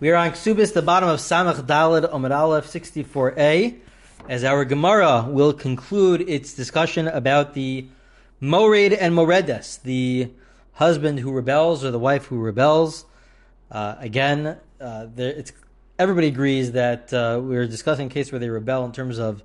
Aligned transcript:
We 0.00 0.10
are 0.10 0.14
on 0.14 0.30
Kesubos, 0.30 0.74
the 0.74 0.80
bottom 0.80 1.08
of 1.08 1.18
Samach 1.18 1.66
Daled 1.66 2.08
Amud 2.12 2.30
Aleph 2.30 2.66
64a, 2.66 3.80
as 4.28 4.44
our 4.44 4.64
Gemara 4.64 5.26
will 5.28 5.52
conclude 5.52 6.20
its 6.20 6.54
discussion 6.54 7.08
about 7.08 7.54
the 7.54 7.88
Mored 8.38 8.92
and 8.92 9.12
Moredes, 9.12 9.78
the 9.78 10.30
husband 10.74 11.18
who 11.18 11.32
rebels 11.32 11.84
or 11.84 11.90
the 11.90 11.98
wife 11.98 12.26
who 12.26 12.38
rebels. 12.38 13.06
Uh, 13.72 13.96
again, 13.98 14.58
uh, 14.80 15.06
there, 15.12 15.42
everybody 15.98 16.28
agrees 16.28 16.70
that 16.72 17.12
uh, 17.12 17.40
we're 17.42 17.66
discussing 17.66 18.06
a 18.06 18.10
case 18.10 18.30
where 18.30 18.38
they 18.38 18.50
rebel 18.50 18.84
in 18.84 18.92
terms 18.92 19.18
of 19.18 19.42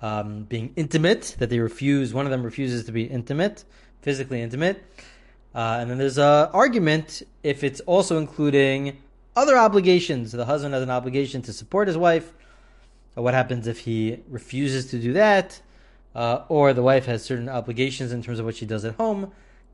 um, 0.00 0.44
being 0.44 0.72
intimate, 0.76 1.34
that 1.40 1.50
they 1.50 1.58
refuse, 1.58 2.14
one 2.14 2.24
of 2.24 2.30
them 2.30 2.44
refuses 2.44 2.84
to 2.84 2.92
be 2.92 3.02
intimate, 3.02 3.64
physically 4.00 4.42
intimate. 4.42 4.80
Uh, 5.52 5.78
and 5.80 5.90
then 5.90 5.98
there's 5.98 6.18
an 6.18 6.50
argument 6.52 7.24
if 7.42 7.64
it's 7.64 7.80
also 7.80 8.18
including 8.18 8.98
other 9.34 9.56
obligations. 9.56 10.32
The 10.32 10.44
husband 10.44 10.74
has 10.74 10.82
an 10.82 10.90
obligation 10.90 11.42
to 11.42 11.52
support 11.52 11.88
his 11.88 11.96
wife. 11.96 12.32
What 13.14 13.34
happens 13.34 13.66
if 13.66 13.80
he 13.80 14.20
refuses 14.28 14.90
to 14.90 14.98
do 14.98 15.12
that? 15.14 15.60
Uh, 16.14 16.42
or 16.48 16.72
the 16.72 16.82
wife 16.82 17.06
has 17.06 17.22
certain 17.22 17.48
obligations 17.48 18.12
in 18.12 18.22
terms 18.22 18.38
of 18.38 18.44
what 18.44 18.56
she 18.56 18.66
does 18.66 18.84
at 18.84 18.94
home. 18.96 19.32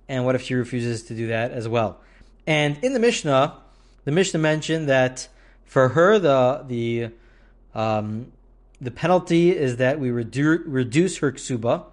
And 0.08 0.24
what 0.24 0.34
if 0.34 0.42
she 0.42 0.54
refuses 0.54 1.02
to 1.04 1.14
do 1.14 1.26
that 1.28 1.50
as 1.50 1.68
well? 1.68 2.00
And 2.46 2.78
in 2.82 2.94
the 2.94 3.00
Mishnah, 3.00 3.56
the 4.04 4.12
Mishnah 4.12 4.40
mentioned 4.40 4.88
that 4.88 5.28
for 5.64 5.90
her, 5.90 6.18
the 6.18 6.64
the 6.66 7.10
um, 7.74 8.32
the 8.80 8.90
penalty 8.90 9.50
is 9.50 9.76
that 9.76 10.00
we 10.00 10.08
redu- 10.08 10.62
reduce 10.64 11.18
her 11.18 11.30
ksuba. 11.32 11.84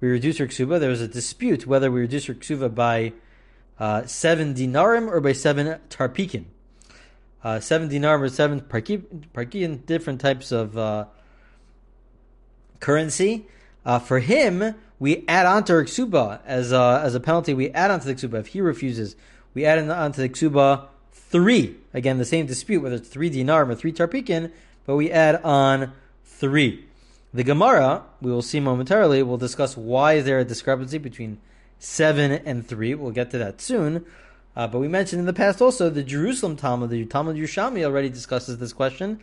We 0.00 0.08
reduce 0.08 0.38
her 0.38 0.46
ksuba. 0.46 0.80
There 0.80 0.90
was 0.90 1.02
a 1.02 1.08
dispute 1.08 1.66
whether 1.66 1.90
we 1.90 2.00
reduce 2.00 2.24
her 2.26 2.34
ksuba 2.34 2.74
by 2.74 3.12
uh, 3.78 4.06
seven 4.06 4.54
dinarim 4.54 5.08
or 5.08 5.20
by 5.20 5.32
seven 5.32 5.78
tarpikin 5.88 6.46
uh, 7.46 7.60
seven 7.60 7.86
dinar 7.86 8.20
or 8.20 8.28
seven 8.28 8.60
parki, 8.60 9.86
different 9.86 10.20
types 10.20 10.50
of 10.50 10.76
uh, 10.76 11.04
currency. 12.80 13.46
Uh, 13.84 14.00
for 14.00 14.18
him, 14.18 14.74
we 14.98 15.24
add 15.28 15.46
on 15.46 15.62
to 15.62 15.74
our 15.74 15.84
ksuba 15.84 16.40
as 16.44 16.72
a, 16.72 17.00
as 17.04 17.14
a 17.14 17.20
penalty. 17.20 17.54
We 17.54 17.70
add 17.70 17.92
on 17.92 18.00
to 18.00 18.06
the 18.08 18.16
ksuba. 18.16 18.40
If 18.40 18.48
he 18.48 18.60
refuses, 18.60 19.14
we 19.54 19.64
add 19.64 19.78
on 19.88 20.10
to 20.10 20.22
the 20.22 20.28
ksuba 20.28 20.88
three. 21.12 21.76
Again, 21.94 22.18
the 22.18 22.24
same 22.24 22.46
dispute 22.46 22.82
whether 22.82 22.96
it's 22.96 23.08
three 23.08 23.30
dinar 23.30 23.70
or 23.70 23.76
three 23.76 23.92
tarpikin, 23.92 24.50
but 24.84 24.96
we 24.96 25.12
add 25.12 25.40
on 25.44 25.92
three. 26.24 26.84
The 27.32 27.44
Gemara, 27.44 28.02
we 28.20 28.32
will 28.32 28.42
see 28.42 28.58
momentarily, 28.58 29.22
will 29.22 29.38
discuss 29.38 29.76
why 29.76 30.14
is 30.14 30.24
there 30.24 30.40
a 30.40 30.44
discrepancy 30.44 30.98
between 30.98 31.38
seven 31.78 32.32
and 32.32 32.66
three. 32.66 32.96
We'll 32.96 33.12
get 33.12 33.30
to 33.30 33.38
that 33.38 33.60
soon. 33.60 34.04
Uh, 34.56 34.66
but 34.66 34.78
we 34.78 34.88
mentioned 34.88 35.20
in 35.20 35.26
the 35.26 35.32
past 35.34 35.60
also 35.60 35.90
the 35.90 36.02
Jerusalem 36.02 36.56
Talmud, 36.56 36.88
the 36.88 37.04
Talmud 37.04 37.36
Yerushalmi 37.36 37.84
already 37.84 38.08
discusses 38.08 38.56
this 38.58 38.72
question 38.72 39.20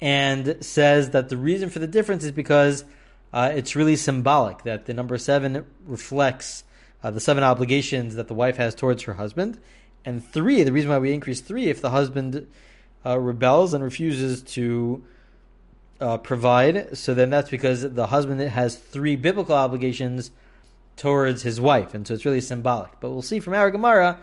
and 0.00 0.56
says 0.60 1.10
that 1.10 1.28
the 1.28 1.36
reason 1.36 1.68
for 1.68 1.80
the 1.80 1.88
difference 1.88 2.22
is 2.22 2.32
because 2.32 2.84
uh, 3.32 3.50
it's 3.52 3.74
really 3.74 3.96
symbolic 3.96 4.62
that 4.62 4.86
the 4.86 4.94
number 4.94 5.18
seven 5.18 5.66
reflects 5.84 6.64
uh, 7.02 7.10
the 7.10 7.20
seven 7.20 7.42
obligations 7.42 8.14
that 8.14 8.28
the 8.28 8.34
wife 8.34 8.56
has 8.56 8.74
towards 8.74 9.02
her 9.04 9.14
husband, 9.14 9.58
and 10.04 10.24
three, 10.24 10.62
the 10.62 10.72
reason 10.72 10.90
why 10.90 10.98
we 10.98 11.12
increase 11.12 11.40
three, 11.40 11.66
if 11.66 11.80
the 11.80 11.90
husband 11.90 12.46
uh, 13.04 13.18
rebels 13.18 13.74
and 13.74 13.82
refuses 13.82 14.42
to 14.42 15.02
uh, 16.00 16.16
provide, 16.18 16.96
so 16.96 17.14
then 17.14 17.30
that's 17.30 17.50
because 17.50 17.82
the 17.82 18.06
husband 18.06 18.40
has 18.40 18.76
three 18.76 19.16
biblical 19.16 19.54
obligations 19.54 20.30
towards 20.96 21.42
his 21.42 21.60
wife, 21.60 21.94
and 21.94 22.06
so 22.06 22.14
it's 22.14 22.24
really 22.24 22.40
symbolic. 22.40 22.90
But 23.00 23.10
we'll 23.10 23.22
see 23.22 23.40
from 23.40 23.54
our 23.54 23.70
Gemara 23.70 24.18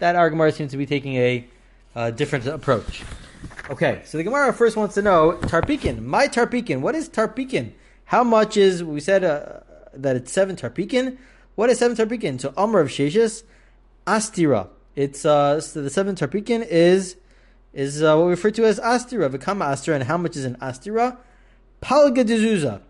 that 0.00 0.16
our 0.16 0.28
Gemara 0.28 0.52
seems 0.52 0.72
to 0.72 0.76
be 0.76 0.86
taking 0.86 1.14
a 1.16 1.46
uh, 1.94 2.10
different 2.10 2.46
approach. 2.46 3.02
Okay, 3.70 4.02
so 4.04 4.18
the 4.18 4.24
Gemara 4.24 4.52
first 4.52 4.76
wants 4.76 4.94
to 4.94 5.02
know 5.02 5.38
tarpikin. 5.42 6.02
My 6.02 6.26
tarpikin. 6.26 6.80
What 6.80 6.94
is 6.94 7.08
tarpikin? 7.08 7.72
How 8.06 8.24
much 8.24 8.56
is 8.56 8.82
we 8.82 9.00
said 9.00 9.22
uh, 9.22 9.60
that 9.94 10.16
it's 10.16 10.32
seven 10.32 10.56
tarpikin? 10.56 11.16
What 11.54 11.70
is 11.70 11.78
seven 11.78 11.96
tarpikin? 11.96 12.40
So 12.40 12.52
Amar 12.56 12.82
Rav 12.82 12.90
Sheshes, 12.90 13.44
Astira. 14.06 14.68
It's 14.96 15.24
uh, 15.24 15.60
so 15.60 15.82
the 15.82 15.90
seven 15.90 16.16
tarpikin 16.16 16.66
is 16.66 17.16
is 17.72 18.02
uh, 18.02 18.16
what 18.16 18.24
we 18.24 18.30
refer 18.30 18.50
to 18.50 18.64
as 18.64 18.80
Astira. 18.80 19.30
Vikama 19.30 19.66
Astira, 19.66 19.94
and 19.94 20.04
how 20.04 20.18
much 20.18 20.36
is 20.36 20.44
an 20.44 20.56
Astira? 20.56 21.16
Palga 21.80 22.26
de 22.26 22.80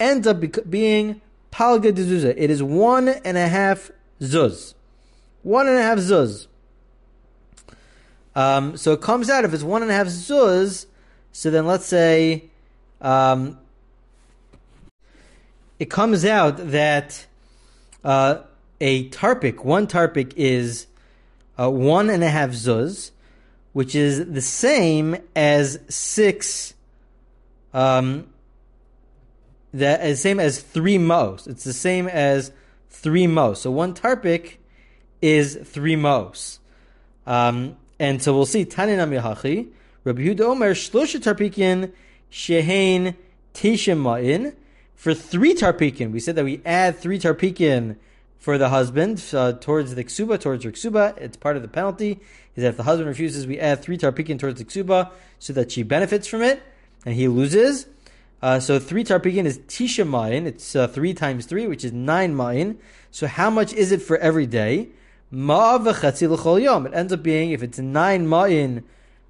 ends 0.00 0.26
up 0.26 0.42
being 0.68 1.20
Palga 1.52 1.94
de 1.94 2.42
It 2.42 2.50
is 2.50 2.62
one 2.62 3.08
and 3.08 3.36
a 3.36 3.48
half 3.48 3.90
zuz. 4.20 4.74
One 5.42 5.68
and 5.68 5.78
a 5.78 5.82
half 5.82 5.98
zuz. 5.98 6.48
Um, 8.36 8.76
so 8.76 8.92
it 8.92 9.00
comes 9.00 9.30
out 9.30 9.44
if 9.44 9.54
it's 9.54 9.62
one 9.62 9.82
and 9.82 9.90
a 9.90 9.94
half 9.94 10.08
zuz. 10.08 10.86
So 11.32 11.50
then 11.50 11.66
let's 11.66 11.86
say 11.86 12.44
um, 13.00 13.58
it 15.78 15.90
comes 15.90 16.24
out 16.24 16.56
that 16.70 17.26
uh, 18.02 18.38
a 18.80 19.08
tarpik, 19.10 19.64
one 19.64 19.86
tarpik 19.86 20.32
is 20.36 20.86
uh, 21.58 21.70
one 21.70 22.10
and 22.10 22.22
a 22.24 22.30
half 22.30 22.50
zuz, 22.50 23.10
which 23.72 23.94
is 23.94 24.24
the 24.26 24.40
same 24.40 25.16
as 25.34 25.78
six. 25.88 26.74
Um, 27.72 28.28
that 29.72 30.04
is 30.04 30.18
the 30.18 30.22
same 30.22 30.40
as 30.40 30.60
three 30.60 30.98
mos. 30.98 31.46
It's 31.46 31.64
the 31.64 31.72
same 31.72 32.06
as 32.06 32.52
three 32.88 33.26
mos. 33.26 33.62
So 33.62 33.70
one 33.70 33.94
tarpik 33.94 34.56
is 35.20 35.58
three 35.64 35.96
mos. 35.96 36.60
Um, 37.26 37.76
and 37.98 38.22
so 38.22 38.34
we'll 38.34 38.46
see 38.46 38.64
Tanin 38.64 38.98
Amihachi, 38.98 39.68
Rabbi 40.04 40.22
Yehuda 40.22 40.40
Omer, 40.40 40.74
Shlosha 40.74 41.20
Tarpikin, 41.20 41.92
Shehain 42.30 43.14
Tishim 43.54 44.54
For 44.94 45.14
three 45.14 45.54
Tarpikin, 45.54 46.12
we 46.12 46.20
said 46.20 46.36
that 46.36 46.44
we 46.44 46.60
add 46.64 46.98
three 46.98 47.18
Tarpikin 47.18 47.96
for 48.44 48.58
the 48.58 48.68
husband 48.68 49.24
uh, 49.32 49.54
towards 49.54 49.94
the 49.94 50.04
ksuba, 50.04 50.38
towards 50.38 50.64
her 50.64 50.70
ksuba. 50.70 51.16
It's 51.16 51.34
part 51.34 51.56
of 51.56 51.62
the 51.62 51.68
penalty. 51.68 52.20
Is 52.54 52.62
that 52.62 52.68
if 52.68 52.76
the 52.76 52.82
husband 52.82 53.08
refuses, 53.08 53.46
we 53.46 53.58
add 53.58 53.80
three 53.80 53.96
tarpikin 53.96 54.38
towards 54.38 54.58
the 54.58 54.66
ksuba 54.66 55.10
so 55.38 55.54
that 55.54 55.72
she 55.72 55.82
benefits 55.82 56.28
from 56.28 56.42
it 56.42 56.62
and 57.06 57.14
he 57.14 57.26
loses. 57.26 57.86
Uh, 58.42 58.60
so 58.60 58.78
three 58.78 59.02
tarpikin 59.02 59.46
is 59.46 59.60
tisha 59.60 60.06
mayin. 60.06 60.44
It's 60.44 60.76
uh, 60.76 60.86
three 60.86 61.14
times 61.14 61.46
three, 61.46 61.66
which 61.66 61.86
is 61.86 61.92
nine 61.94 62.34
mayin. 62.34 62.76
So 63.10 63.26
how 63.26 63.48
much 63.48 63.72
is 63.72 63.92
it 63.92 64.02
for 64.02 64.18
every 64.18 64.46
day? 64.46 64.88
It 65.34 66.94
ends 66.94 67.12
up 67.12 67.22
being, 67.22 67.50
if 67.50 67.62
it's 67.62 67.78
nine 67.78 68.26
ma'in 68.26 68.84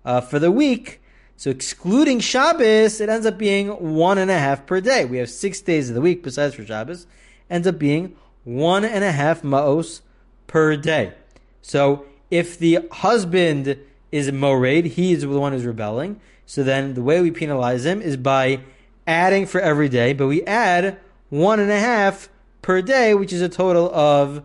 uh, 0.05 0.21
for 0.21 0.39
the 0.39 0.51
week, 0.51 1.01
so 1.37 1.51
excluding 1.51 2.21
Shabbos, 2.21 3.01
it 3.01 3.09
ends 3.09 3.27
up 3.27 3.39
being 3.39 3.69
one 3.69 4.19
and 4.19 4.31
a 4.31 4.39
half 4.39 4.67
per 4.67 4.81
day. 4.81 5.05
We 5.05 5.19
have 5.19 5.29
six 5.29 5.61
days 5.61 5.89
of 5.89 5.95
the 5.95 6.01
week 6.01 6.23
besides 6.23 6.55
for 6.55 6.65
Shabbos. 6.65 7.07
Ends 7.51 7.67
up 7.67 7.79
being 7.79 8.17
one 8.45 8.85
and 8.85 9.03
a 9.03 9.13
half 9.13 9.43
ma'os 9.43 10.03
per 10.47 10.77
day. 10.77 11.15
So 11.61 12.07
if 12.31 12.59
the 12.59 12.81
husband 12.93 13.79
is 14.13 14.31
mored, 14.31 14.85
he 14.85 15.13
is 15.13 15.23
the 15.23 15.29
one 15.29 15.53
who's 15.53 15.65
rebelling. 15.65 16.21
So 16.47 16.63
then 16.63 16.95
the 16.95 17.03
way 17.03 17.21
we 17.21 17.31
penalize 17.31 17.85
him 17.85 18.01
is 18.01 18.17
by 18.17 18.61
adding 19.07 19.47
for 19.47 19.61
every 19.61 19.89
day, 19.89 20.13
but 20.13 20.29
we 20.29 20.43
add 20.45 20.99
one 21.31 21.59
and 21.59 21.71
a 21.71 21.79
half 21.79 22.29
per 22.63 22.81
day, 22.81 23.15
which 23.15 23.33
is 23.33 23.43
a 23.43 23.49
total 23.49 23.93
of 23.95 24.45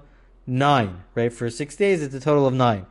nine, 0.50 1.04
right? 1.16 1.32
For 1.32 1.50
six 1.50 1.76
days, 1.76 2.02
it's 2.02 2.16
a 2.16 2.20
total 2.20 2.48
of 2.48 2.54
nine. 2.54 2.86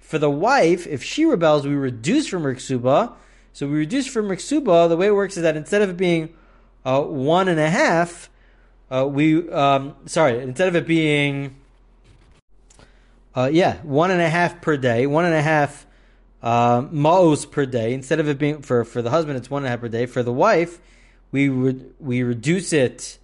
For 0.00 0.18
the 0.18 0.30
wife, 0.30 0.86
if 0.86 1.02
she 1.02 1.24
rebels, 1.24 1.66
we 1.66 1.74
reduce 1.74 2.26
from 2.26 2.42
her 2.42 2.54
ksuba. 2.54 3.14
So 3.52 3.66
we 3.66 3.78
reduce 3.78 4.06
from 4.06 4.28
her 4.28 4.36
ksuba. 4.36 4.88
The 4.88 4.96
way 4.96 5.06
it 5.06 5.14
works 5.14 5.36
is 5.36 5.42
that 5.44 5.56
instead 5.56 5.82
of 5.82 5.90
it 5.90 5.96
being 5.96 6.34
uh, 6.84 7.02
one 7.02 7.48
and 7.48 7.58
a 7.58 7.70
half, 7.70 8.28
uh, 8.90 9.06
we 9.06 9.48
um, 9.50 9.94
sorry, 10.06 10.40
instead 10.42 10.68
of 10.68 10.76
it 10.76 10.86
being 10.86 11.56
uh, 13.34 13.48
yeah, 13.52 13.78
one 13.82 14.10
and 14.10 14.20
a 14.20 14.28
half 14.28 14.60
per 14.60 14.76
day, 14.76 15.06
one 15.06 15.24
and 15.24 15.34
a 15.34 15.42
half 15.42 15.86
uh, 16.42 16.84
maos 16.90 17.46
per 17.46 17.66
day. 17.66 17.94
Instead 17.94 18.20
of 18.20 18.28
it 18.28 18.38
being 18.38 18.62
for 18.62 18.84
for 18.84 19.02
the 19.02 19.10
husband, 19.10 19.38
it's 19.38 19.50
one 19.50 19.62
and 19.62 19.66
a 19.66 19.70
half 19.70 19.80
per 19.80 19.88
day. 19.88 20.06
For 20.06 20.22
the 20.22 20.32
wife, 20.32 20.78
we 21.32 21.48
re- 21.48 21.86
we 21.98 22.22
reduce 22.22 22.72
it 22.72 23.18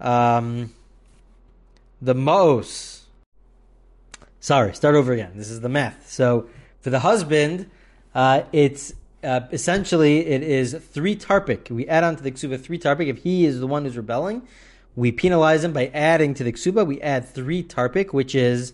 um, 0.00 0.72
the 2.00 2.14
maos 2.14 2.97
Sorry, 4.48 4.74
start 4.74 4.94
over 4.94 5.12
again. 5.12 5.32
This 5.34 5.50
is 5.50 5.60
the 5.60 5.68
math. 5.68 6.10
So 6.10 6.48
for 6.80 6.88
the 6.88 7.00
husband, 7.00 7.70
uh, 8.14 8.44
it's 8.50 8.94
uh, 9.22 9.40
essentially 9.52 10.26
it 10.26 10.42
is 10.42 10.72
three 10.72 11.14
tarpik. 11.16 11.70
We 11.70 11.86
add 11.86 12.02
on 12.02 12.16
to 12.16 12.22
the 12.22 12.32
ksuba 12.32 12.58
three 12.58 12.78
tarpik. 12.78 13.08
If 13.08 13.18
he 13.18 13.44
is 13.44 13.60
the 13.60 13.66
one 13.66 13.84
who's 13.84 13.94
rebelling, 13.94 14.48
we 14.96 15.12
penalize 15.12 15.64
him 15.64 15.74
by 15.74 15.88
adding 15.88 16.32
to 16.32 16.44
the 16.44 16.52
ksuba. 16.54 16.86
We 16.86 16.98
add 17.02 17.28
three 17.28 17.62
tarpik, 17.62 18.14
which 18.14 18.34
is 18.34 18.72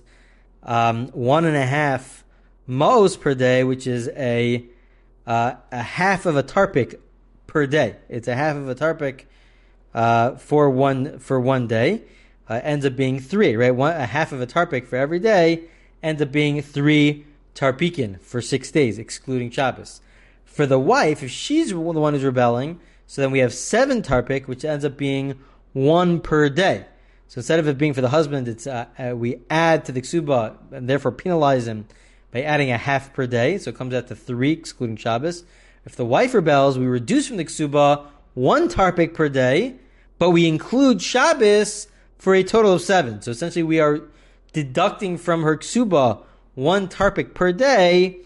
um, 0.62 1.08
one 1.08 1.44
and 1.44 1.56
a 1.56 1.66
half 1.66 2.22
mos 2.68 3.16
per 3.16 3.34
day, 3.34 3.64
which 3.64 3.88
is 3.88 4.08
a 4.10 4.64
uh, 5.26 5.54
a 5.72 5.82
half 5.82 6.24
of 6.24 6.36
a 6.36 6.44
tarpik 6.44 7.00
per 7.48 7.66
day. 7.66 7.96
It's 8.08 8.28
a 8.28 8.36
half 8.36 8.54
of 8.54 8.68
a 8.68 8.76
tarpik 8.76 9.24
uh, 9.92 10.36
for 10.36 10.70
one 10.70 11.18
for 11.18 11.40
one 11.40 11.66
day 11.66 12.02
uh, 12.48 12.60
ends 12.62 12.84
up 12.84 12.96
being 12.96 13.20
three, 13.20 13.56
right? 13.56 13.74
One, 13.74 13.94
a 13.94 14.06
half 14.06 14.32
of 14.32 14.40
a 14.40 14.46
tarpik 14.46 14.86
for 14.86 14.96
every 14.96 15.18
day 15.18 15.64
ends 16.02 16.20
up 16.20 16.30
being 16.30 16.60
three 16.60 17.24
tarpikin 17.54 18.20
for 18.20 18.42
six 18.42 18.70
days, 18.70 18.98
excluding 18.98 19.50
Shabbos. 19.50 20.00
For 20.44 20.66
the 20.66 20.78
wife, 20.78 21.22
if 21.22 21.30
she's 21.30 21.70
the 21.70 21.78
one 21.78 22.14
who's 22.14 22.24
rebelling, 22.24 22.78
so 23.06 23.22
then 23.22 23.30
we 23.30 23.38
have 23.40 23.54
seven 23.54 24.02
tarpik, 24.02 24.46
which 24.46 24.64
ends 24.64 24.84
up 24.84 24.96
being 24.96 25.38
one 25.72 26.20
per 26.20 26.48
day. 26.48 26.86
So 27.28 27.38
instead 27.38 27.58
of 27.58 27.66
it 27.66 27.78
being 27.78 27.94
for 27.94 28.00
the 28.00 28.10
husband, 28.10 28.46
it's 28.48 28.66
uh, 28.66 28.86
uh, 28.98 29.16
we 29.16 29.40
add 29.50 29.84
to 29.86 29.92
the 29.92 30.02
ksuba 30.02 30.56
and 30.70 30.88
therefore 30.88 31.10
penalize 31.10 31.66
him 31.66 31.86
by 32.30 32.42
adding 32.42 32.70
a 32.70 32.78
half 32.78 33.12
per 33.12 33.26
day. 33.26 33.58
So 33.58 33.70
it 33.70 33.76
comes 33.76 33.94
out 33.94 34.08
to 34.08 34.14
three, 34.14 34.52
excluding 34.52 34.96
Shabbos. 34.96 35.44
If 35.84 35.96
the 35.96 36.04
wife 36.04 36.34
rebels, 36.34 36.78
we 36.78 36.86
reduce 36.86 37.26
from 37.26 37.38
the 37.38 37.44
ksuba 37.44 38.06
one 38.34 38.68
tarpik 38.68 39.14
per 39.14 39.28
day, 39.28 39.76
but 40.18 40.30
we 40.30 40.46
include 40.46 41.02
Shabbos 41.02 41.88
for 42.24 42.34
a 42.34 42.42
total 42.42 42.72
of 42.72 42.80
seven. 42.80 43.20
So 43.20 43.32
essentially, 43.32 43.62
we 43.62 43.80
are 43.80 44.00
deducting 44.54 45.18
from 45.18 45.42
her 45.42 45.58
ksuba 45.58 46.22
one 46.54 46.88
tarpik 46.88 47.34
per 47.34 47.52
day, 47.52 48.16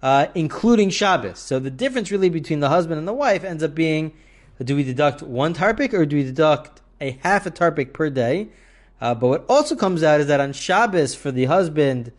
uh, 0.00 0.26
including 0.36 0.90
Shabbos. 0.90 1.40
So 1.40 1.58
the 1.58 1.68
difference 1.68 2.12
really 2.12 2.28
between 2.28 2.60
the 2.60 2.68
husband 2.68 3.00
and 3.00 3.08
the 3.08 3.12
wife 3.12 3.42
ends 3.42 3.64
up 3.64 3.74
being: 3.74 4.12
do 4.62 4.76
we 4.76 4.84
deduct 4.84 5.24
one 5.24 5.54
tarpik 5.54 5.92
or 5.92 6.06
do 6.06 6.14
we 6.14 6.22
deduct 6.22 6.82
a 7.00 7.18
half 7.24 7.44
a 7.44 7.50
tarpik 7.50 7.92
per 7.92 8.10
day? 8.10 8.46
Uh, 9.00 9.12
but 9.12 9.26
what 9.26 9.44
also 9.48 9.74
comes 9.74 10.04
out 10.04 10.20
is 10.20 10.28
that 10.28 10.38
on 10.38 10.52
Shabbos 10.52 11.16
for 11.16 11.32
the 11.32 11.46
husband, 11.46 12.12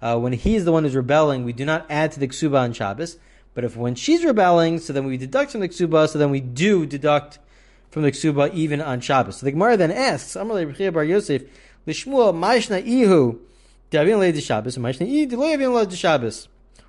uh, 0.00 0.18
when 0.18 0.32
he's 0.32 0.64
the 0.64 0.72
one 0.72 0.84
who's 0.84 0.96
rebelling, 0.96 1.44
we 1.44 1.52
do 1.52 1.66
not 1.66 1.84
add 1.90 2.10
to 2.12 2.20
the 2.20 2.28
ksuba 2.28 2.58
on 2.58 2.72
Shabbos. 2.72 3.18
But 3.52 3.64
if 3.64 3.76
when 3.76 3.96
she's 3.96 4.24
rebelling, 4.24 4.78
so 4.78 4.94
then 4.94 5.04
we 5.04 5.18
deduct 5.18 5.52
from 5.52 5.60
the 5.60 5.68
ksuba, 5.68 6.08
so 6.08 6.18
then 6.18 6.30
we 6.30 6.40
do 6.40 6.86
deduct 6.86 7.38
from 7.90 8.02
the 8.02 8.12
ksuba 8.12 8.52
even 8.54 8.80
on 8.80 9.00
Shabbos. 9.00 9.38
So 9.38 9.46
the 9.46 9.52
Gemara 9.52 9.76
then 9.76 9.90
asks, 9.90 10.34
Amalei 10.34 10.66
Rav 10.66 10.76
Chiya 10.76 10.92
Bar 10.92 11.04
Yosef, 11.04 11.42
Lishmuel 11.86 12.34
Maishna 12.34 12.84
Ihu, 12.84 13.38
Davin 13.90 14.18
Leid 14.18 14.42
Shabbos, 14.42 14.76
Maishna 14.76 15.06
Ihu, 15.08 15.26
Deloyavin 15.26 15.74
Leid 15.74 15.92
Shabbos. 15.92 16.48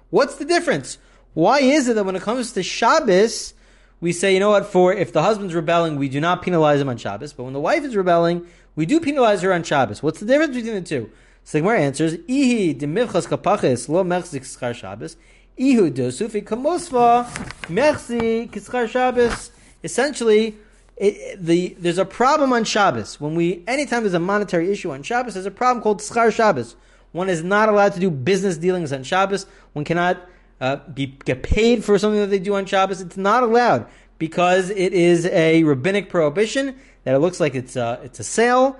What's 0.09 0.35
the 0.35 0.45
difference? 0.45 0.97
Why 1.33 1.59
is 1.59 1.87
it 1.87 1.95
that 1.95 2.03
when 2.03 2.15
it 2.15 2.21
comes 2.21 2.51
to 2.53 2.63
Shabbos, 2.63 3.53
we 3.99 4.11
say, 4.11 4.33
you 4.33 4.39
know 4.39 4.49
what, 4.49 4.65
for 4.65 4.93
if 4.93 5.13
the 5.13 5.21
husband's 5.21 5.53
rebelling, 5.53 5.95
we 5.95 6.09
do 6.09 6.19
not 6.19 6.41
penalize 6.41 6.81
him 6.81 6.89
on 6.89 6.97
Shabbos, 6.97 7.33
but 7.33 7.43
when 7.43 7.53
the 7.53 7.59
wife 7.59 7.83
is 7.83 7.95
rebelling, 7.95 8.45
we 8.75 8.85
do 8.85 8.99
penalize 8.99 9.41
her 9.41 9.53
on 9.53 9.63
Shabbos. 9.63 10.03
What's 10.03 10.19
the 10.19 10.25
difference 10.25 10.55
between 10.55 10.75
the 10.75 10.81
two? 10.81 11.09
So 11.43 11.57
the 11.57 11.61
Gemara 11.61 11.79
answers, 11.79 12.17
Ihi 12.17 12.79
demivchas 12.79 13.27
kapachis 13.27 13.89
lo 13.89 14.03
mechzik 14.03 14.41
schar 14.41 14.75
Shabbos, 14.75 15.17
Ihu 15.57 15.91
dosufi 15.91 16.43
kamosva 16.43 17.25
mechzi 17.67 18.49
kischar 18.49 18.89
Shabbos. 18.89 19.51
Essentially, 19.83 20.57
it, 21.01 21.43
the 21.43 21.75
there's 21.79 21.97
a 21.97 22.05
problem 22.05 22.53
on 22.53 22.63
Shabbos 22.63 23.19
when 23.19 23.33
we 23.33 23.63
anytime 23.67 24.03
there's 24.03 24.13
a 24.13 24.19
monetary 24.19 24.71
issue 24.71 24.91
on 24.91 25.01
Shabbos, 25.01 25.33
there's 25.33 25.47
a 25.47 25.51
problem 25.51 25.81
called 25.81 25.99
schar 25.99 26.31
Shabbos. 26.31 26.75
One 27.11 27.27
is 27.27 27.43
not 27.43 27.69
allowed 27.69 27.93
to 27.93 27.99
do 27.99 28.11
business 28.11 28.57
dealings 28.57 28.93
on 28.93 29.03
Shabbos. 29.03 29.47
One 29.73 29.83
cannot 29.83 30.21
uh, 30.61 30.77
be, 30.93 31.07
get 31.25 31.41
paid 31.41 31.83
for 31.83 31.97
something 31.97 32.19
that 32.19 32.27
they 32.27 32.39
do 32.39 32.55
on 32.55 32.67
Shabbos. 32.67 33.01
It's 33.01 33.17
not 33.17 33.41
allowed 33.41 33.87
because 34.19 34.69
it 34.69 34.93
is 34.93 35.25
a 35.25 35.63
rabbinic 35.63 36.07
prohibition 36.07 36.75
that 37.03 37.15
it 37.15 37.19
looks 37.19 37.39
like 37.39 37.55
it's 37.55 37.75
a, 37.75 37.99
it's 38.03 38.19
a 38.19 38.23
sale. 38.23 38.79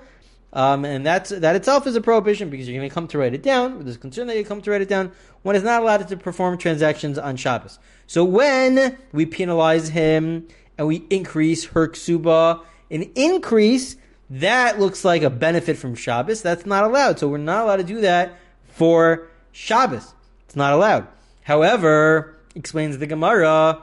Um, 0.54 0.84
and 0.84 1.04
that's, 1.04 1.30
that 1.30 1.56
itself 1.56 1.86
is 1.86 1.96
a 1.96 2.00
prohibition 2.00 2.50
because 2.50 2.68
you're 2.68 2.78
going 2.78 2.88
to 2.88 2.94
come 2.94 3.08
to 3.08 3.18
write 3.18 3.34
it 3.34 3.42
down. 3.42 3.84
There's 3.84 3.96
concern 3.96 4.28
that 4.28 4.36
you 4.36 4.44
come 4.44 4.62
to 4.62 4.70
write 4.70 4.82
it 4.82 4.88
down. 4.88 5.10
One 5.42 5.56
is 5.56 5.62
not 5.62 5.82
allowed 5.82 6.06
to 6.06 6.16
perform 6.16 6.56
transactions 6.56 7.18
on 7.18 7.36
Shabbos. 7.36 7.78
So 8.06 8.24
when 8.24 8.96
we 9.12 9.26
penalize 9.26 9.88
him 9.88 10.46
and 10.78 10.86
we 10.86 11.04
increase 11.10 11.64
her 11.66 11.88
ksuba, 11.88 12.62
an 12.90 13.02
increase 13.14 13.96
that 14.30 14.80
looks 14.80 15.04
like 15.04 15.22
a 15.22 15.30
benefit 15.30 15.76
from 15.76 15.94
Shabbos. 15.94 16.42
That's 16.42 16.64
not 16.64 16.84
allowed. 16.84 17.18
So 17.18 17.28
we're 17.28 17.38
not 17.38 17.64
allowed 17.64 17.76
to 17.76 17.84
do 17.84 18.00
that 18.00 18.38
for 18.68 19.28
Shabbos. 19.52 20.14
It's 20.46 20.56
not 20.56 20.72
allowed. 20.72 21.06
However, 21.42 22.36
explains 22.54 22.98
the 22.98 23.06
Gemara, 23.06 23.82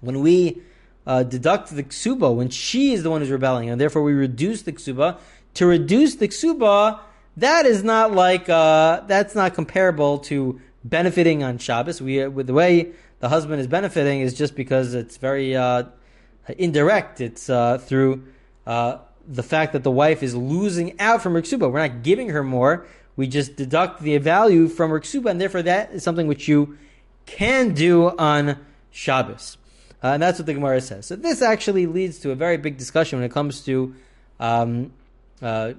when 0.00 0.20
we 0.20 0.62
uh, 1.06 1.22
deduct 1.22 1.74
the 1.74 1.82
ksuba, 1.82 2.34
when 2.34 2.48
she 2.48 2.92
is 2.92 3.02
the 3.02 3.10
one 3.10 3.20
who's 3.20 3.30
rebelling, 3.30 3.68
and 3.68 3.80
therefore 3.80 4.02
we 4.02 4.12
reduce 4.12 4.62
the 4.62 4.72
ksuba, 4.72 5.18
to 5.54 5.66
reduce 5.66 6.16
the 6.16 6.28
ksuba, 6.28 7.00
that 7.36 7.66
is 7.66 7.84
not 7.84 8.12
like, 8.12 8.48
uh, 8.48 9.00
that's 9.06 9.34
not 9.34 9.54
comparable 9.54 10.18
to 10.18 10.60
benefiting 10.84 11.42
on 11.42 11.58
Shabbos. 11.58 12.00
We, 12.00 12.22
uh, 12.22 12.30
with 12.30 12.46
the 12.46 12.54
way 12.54 12.92
the 13.20 13.28
husband 13.28 13.60
is 13.60 13.66
benefiting 13.66 14.20
is 14.20 14.34
just 14.34 14.54
because 14.54 14.94
it's 14.94 15.16
very 15.16 15.56
uh, 15.56 15.84
indirect. 16.58 17.20
It's 17.20 17.50
uh, 17.50 17.78
through 17.78 18.24
uh, 18.66 18.98
the 19.26 19.42
fact 19.42 19.72
that 19.72 19.82
the 19.82 19.90
wife 19.90 20.22
is 20.22 20.34
losing 20.34 20.98
out 21.00 21.22
from 21.22 21.34
her. 21.34 21.42
We're 21.58 21.88
not 21.88 22.02
giving 22.02 22.30
her 22.30 22.42
more 22.42 22.86
we 23.16 23.26
just 23.26 23.56
deduct 23.56 24.02
the 24.02 24.18
value 24.18 24.68
from 24.68 24.90
Riksuba, 24.90 25.30
and 25.30 25.40
therefore 25.40 25.62
that 25.62 25.92
is 25.92 26.04
something 26.04 26.26
which 26.26 26.46
you 26.46 26.76
can 27.24 27.72
do 27.72 28.10
on 28.18 28.58
Shabbos. 28.90 29.56
Uh, 30.04 30.08
and 30.08 30.22
that's 30.22 30.38
what 30.38 30.46
the 30.46 30.54
Gemara 30.54 30.82
says. 30.82 31.06
So 31.06 31.16
this 31.16 31.40
actually 31.40 31.86
leads 31.86 32.18
to 32.20 32.30
a 32.30 32.34
very 32.34 32.58
big 32.58 32.76
discussion 32.76 33.18
when 33.18 33.24
it 33.24 33.32
comes 33.32 33.64
to 33.64 33.94
um, 34.38 34.92
uh, 35.40 35.72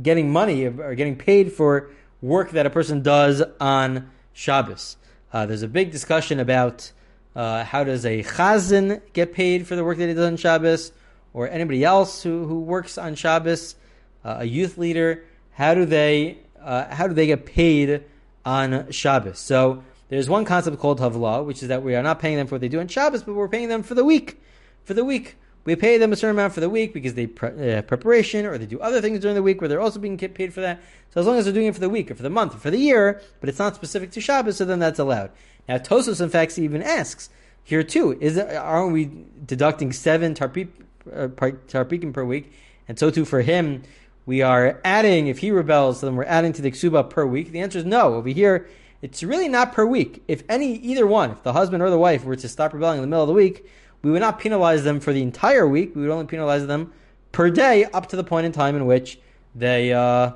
getting 0.00 0.30
money 0.30 0.66
or 0.66 0.94
getting 0.94 1.16
paid 1.16 1.52
for 1.52 1.90
work 2.22 2.52
that 2.52 2.64
a 2.64 2.70
person 2.70 3.02
does 3.02 3.42
on 3.60 4.08
Shabbos. 4.32 4.96
Uh, 5.32 5.46
there's 5.46 5.62
a 5.62 5.68
big 5.68 5.90
discussion 5.90 6.38
about 6.38 6.92
uh, 7.34 7.64
how 7.64 7.84
does 7.84 8.04
a 8.04 8.22
chazan 8.22 9.00
get 9.12 9.32
paid 9.32 9.66
for 9.66 9.76
the 9.76 9.84
work 9.84 9.98
that 9.98 10.08
he 10.08 10.14
does 10.14 10.26
on 10.26 10.36
Shabbos, 10.36 10.92
or 11.32 11.48
anybody 11.48 11.84
else 11.84 12.22
who, 12.22 12.44
who 12.46 12.60
works 12.60 12.98
on 12.98 13.14
Shabbos, 13.14 13.76
uh, 14.24 14.38
a 14.40 14.44
youth 14.44 14.76
leader 14.76 15.24
how 15.60 15.74
do 15.74 15.84
they 15.84 16.38
uh, 16.58 16.94
how 16.94 17.06
do 17.06 17.12
they 17.12 17.26
get 17.26 17.44
paid 17.44 18.02
on 18.46 18.90
Shabbos? 18.90 19.38
So 19.38 19.84
there's 20.08 20.26
one 20.26 20.46
concept 20.46 20.78
called 20.78 21.00
havla, 21.00 21.44
which 21.44 21.62
is 21.62 21.68
that 21.68 21.82
we 21.82 21.94
are 21.94 22.02
not 22.02 22.18
paying 22.18 22.38
them 22.38 22.46
for 22.46 22.54
what 22.54 22.62
they 22.62 22.68
do 22.68 22.80
on 22.80 22.88
Shabbos, 22.88 23.22
but 23.22 23.34
we're 23.34 23.46
paying 23.46 23.68
them 23.68 23.82
for 23.82 23.94
the 23.94 24.04
week. 24.04 24.40
For 24.84 24.94
the 24.94 25.04
week, 25.04 25.36
we 25.70 25.76
pay 25.76 25.98
them 25.98 26.12
a 26.12 26.16
certain 26.16 26.36
amount 26.36 26.52
for 26.52 26.60
the 26.60 26.68
week 26.68 26.92
because 26.92 27.14
they 27.14 27.28
pre- 27.28 27.74
uh, 27.74 27.82
preparation 27.82 28.44
or 28.44 28.58
they 28.58 28.66
do 28.66 28.80
other 28.80 29.00
things 29.00 29.20
during 29.20 29.36
the 29.36 29.42
week 29.42 29.60
where 29.60 29.68
they're 29.68 29.80
also 29.80 30.00
being 30.00 30.18
paid 30.18 30.52
for 30.52 30.60
that. 30.60 30.80
So 31.10 31.20
as 31.20 31.26
long 31.26 31.38
as 31.38 31.44
they're 31.44 31.54
doing 31.54 31.66
it 31.66 31.74
for 31.74 31.80
the 31.80 31.88
week 31.88 32.10
or 32.10 32.16
for 32.16 32.24
the 32.24 32.30
month 32.30 32.54
or 32.54 32.58
for 32.58 32.70
the 32.70 32.78
year, 32.78 33.20
but 33.38 33.48
it's 33.48 33.58
not 33.58 33.76
specific 33.76 34.10
to 34.12 34.20
Shabbos, 34.20 34.56
so 34.56 34.64
then 34.64 34.80
that's 34.80 34.98
allowed. 34.98 35.30
Now 35.68 35.78
Tosfos 35.78 36.20
in 36.20 36.28
fact 36.28 36.58
even 36.58 36.82
asks 36.82 37.30
here 37.62 37.84
too: 37.84 38.18
Is 38.20 38.36
aren't 38.36 38.92
we 38.92 39.10
deducting 39.46 39.92
seven 39.92 40.34
tarpik, 40.34 40.68
uh, 41.14 41.28
per 41.28 42.24
week? 42.24 42.52
And 42.88 42.98
so 42.98 43.10
too 43.10 43.24
for 43.24 43.42
him, 43.42 43.84
we 44.26 44.42
are 44.42 44.80
adding, 44.84 45.28
if 45.28 45.38
he 45.38 45.52
rebels, 45.52 46.00
then 46.00 46.16
we're 46.16 46.24
adding 46.24 46.52
to 46.54 46.62
the 46.62 46.72
ksuba 46.72 47.08
per 47.08 47.24
week? 47.24 47.52
The 47.52 47.60
answer 47.60 47.78
is 47.78 47.84
no. 47.84 48.14
Over 48.14 48.28
here, 48.30 48.68
it's 49.02 49.22
really 49.22 49.48
not 49.48 49.72
per 49.72 49.86
week. 49.86 50.22
If 50.26 50.42
any, 50.48 50.74
either 50.78 51.06
one, 51.06 51.30
if 51.30 51.44
the 51.44 51.52
husband 51.52 51.82
or 51.82 51.90
the 51.90 51.98
wife 51.98 52.24
were 52.24 52.36
to 52.36 52.48
stop 52.48 52.72
rebelling 52.72 52.98
in 52.98 53.02
the 53.02 53.08
middle 53.08 53.22
of 53.22 53.28
the 53.28 53.34
week, 53.34 53.66
we 54.02 54.10
would 54.10 54.20
not 54.20 54.38
penalize 54.38 54.84
them 54.84 55.00
for 55.00 55.12
the 55.12 55.22
entire 55.22 55.66
week. 55.66 55.94
We 55.94 56.02
would 56.02 56.10
only 56.10 56.26
penalize 56.26 56.66
them 56.66 56.92
per 57.32 57.50
day 57.50 57.84
up 57.84 58.08
to 58.08 58.16
the 58.16 58.24
point 58.24 58.46
in 58.46 58.52
time 58.52 58.76
in 58.76 58.86
which 58.86 59.18
they 59.54 59.92
uh, 59.92 60.32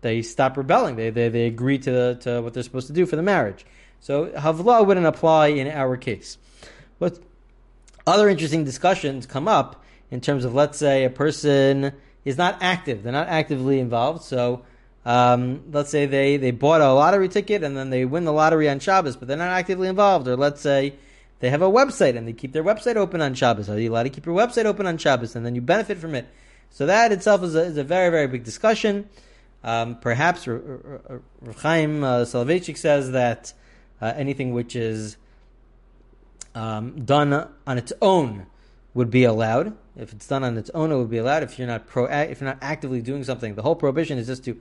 they 0.00 0.22
stop 0.22 0.56
rebelling. 0.56 0.96
They, 0.96 1.10
they, 1.10 1.28
they 1.28 1.46
agree 1.46 1.78
to, 1.78 1.90
the, 1.90 2.18
to 2.20 2.40
what 2.42 2.54
they're 2.54 2.62
supposed 2.62 2.86
to 2.88 2.92
do 2.92 3.06
for 3.06 3.16
the 3.16 3.22
marriage. 3.22 3.66
So 4.00 4.26
Havla 4.26 4.86
wouldn't 4.86 5.06
apply 5.06 5.48
in 5.48 5.66
our 5.66 5.96
case. 5.96 6.38
But 6.98 7.18
other 8.06 8.28
interesting 8.28 8.64
discussions 8.64 9.26
come 9.26 9.48
up 9.48 9.82
in 10.10 10.20
terms 10.20 10.44
of, 10.44 10.54
let's 10.54 10.78
say, 10.78 11.04
a 11.04 11.10
person 11.10 11.92
is 12.24 12.38
not 12.38 12.58
active. 12.60 13.02
They're 13.02 13.12
not 13.12 13.28
actively 13.28 13.80
involved. 13.80 14.22
So 14.22 14.64
um, 15.04 15.64
let's 15.72 15.90
say 15.90 16.06
they, 16.06 16.36
they 16.36 16.52
bought 16.52 16.80
a 16.80 16.92
lottery 16.92 17.28
ticket 17.28 17.64
and 17.64 17.76
then 17.76 17.90
they 17.90 18.04
win 18.04 18.24
the 18.24 18.32
lottery 18.32 18.68
on 18.68 18.78
Shabbos, 18.78 19.16
but 19.16 19.26
they're 19.26 19.36
not 19.36 19.48
actively 19.50 19.88
involved. 19.88 20.28
Or 20.28 20.36
let's 20.36 20.60
say 20.60 20.94
they 21.40 21.50
have 21.50 21.62
a 21.62 21.70
website 21.70 22.16
and 22.16 22.26
they 22.26 22.32
keep 22.32 22.52
their 22.52 22.64
website 22.64 22.96
open 22.96 23.20
on 23.20 23.34
Shabbos. 23.34 23.68
Are 23.68 23.78
you 23.78 23.92
allowed 23.92 24.04
to 24.04 24.10
keep 24.10 24.26
your 24.26 24.36
website 24.36 24.64
open 24.64 24.86
on 24.86 24.98
Shabbos 24.98 25.36
and 25.36 25.44
then 25.44 25.54
you 25.54 25.60
benefit 25.60 25.98
from 25.98 26.14
it? 26.14 26.26
So 26.70 26.86
that 26.86 27.12
itself 27.12 27.42
is 27.42 27.54
a, 27.54 27.62
is 27.62 27.76
a 27.76 27.84
very, 27.84 28.10
very 28.10 28.26
big 28.26 28.44
discussion. 28.44 29.08
Um, 29.62 29.96
perhaps 29.96 30.46
R- 30.46 30.54
R- 30.54 31.00
R- 31.10 31.52
Chaim 31.58 32.04
uh, 32.04 32.20
Soloveitchik 32.20 32.76
says 32.76 33.12
that 33.12 33.52
uh, 34.00 34.12
anything 34.16 34.52
which 34.52 34.76
is 34.76 35.16
um, 36.54 37.04
done 37.04 37.48
on 37.66 37.78
its 37.78 37.92
own 38.00 38.46
would 38.94 39.10
be 39.10 39.24
allowed. 39.24 39.76
If 39.96 40.12
it's 40.12 40.26
done 40.26 40.44
on 40.44 40.56
its 40.56 40.70
own, 40.70 40.92
it 40.92 40.96
would 40.96 41.10
be 41.10 41.18
allowed. 41.18 41.42
If 41.42 41.58
you're 41.58 41.68
not 41.68 41.86
pro, 41.86 42.06
if 42.06 42.40
you're 42.40 42.48
not 42.48 42.58
actively 42.62 43.02
doing 43.02 43.24
something, 43.24 43.54
the 43.54 43.62
whole 43.62 43.76
prohibition 43.76 44.18
is 44.18 44.26
just 44.26 44.44
to 44.44 44.60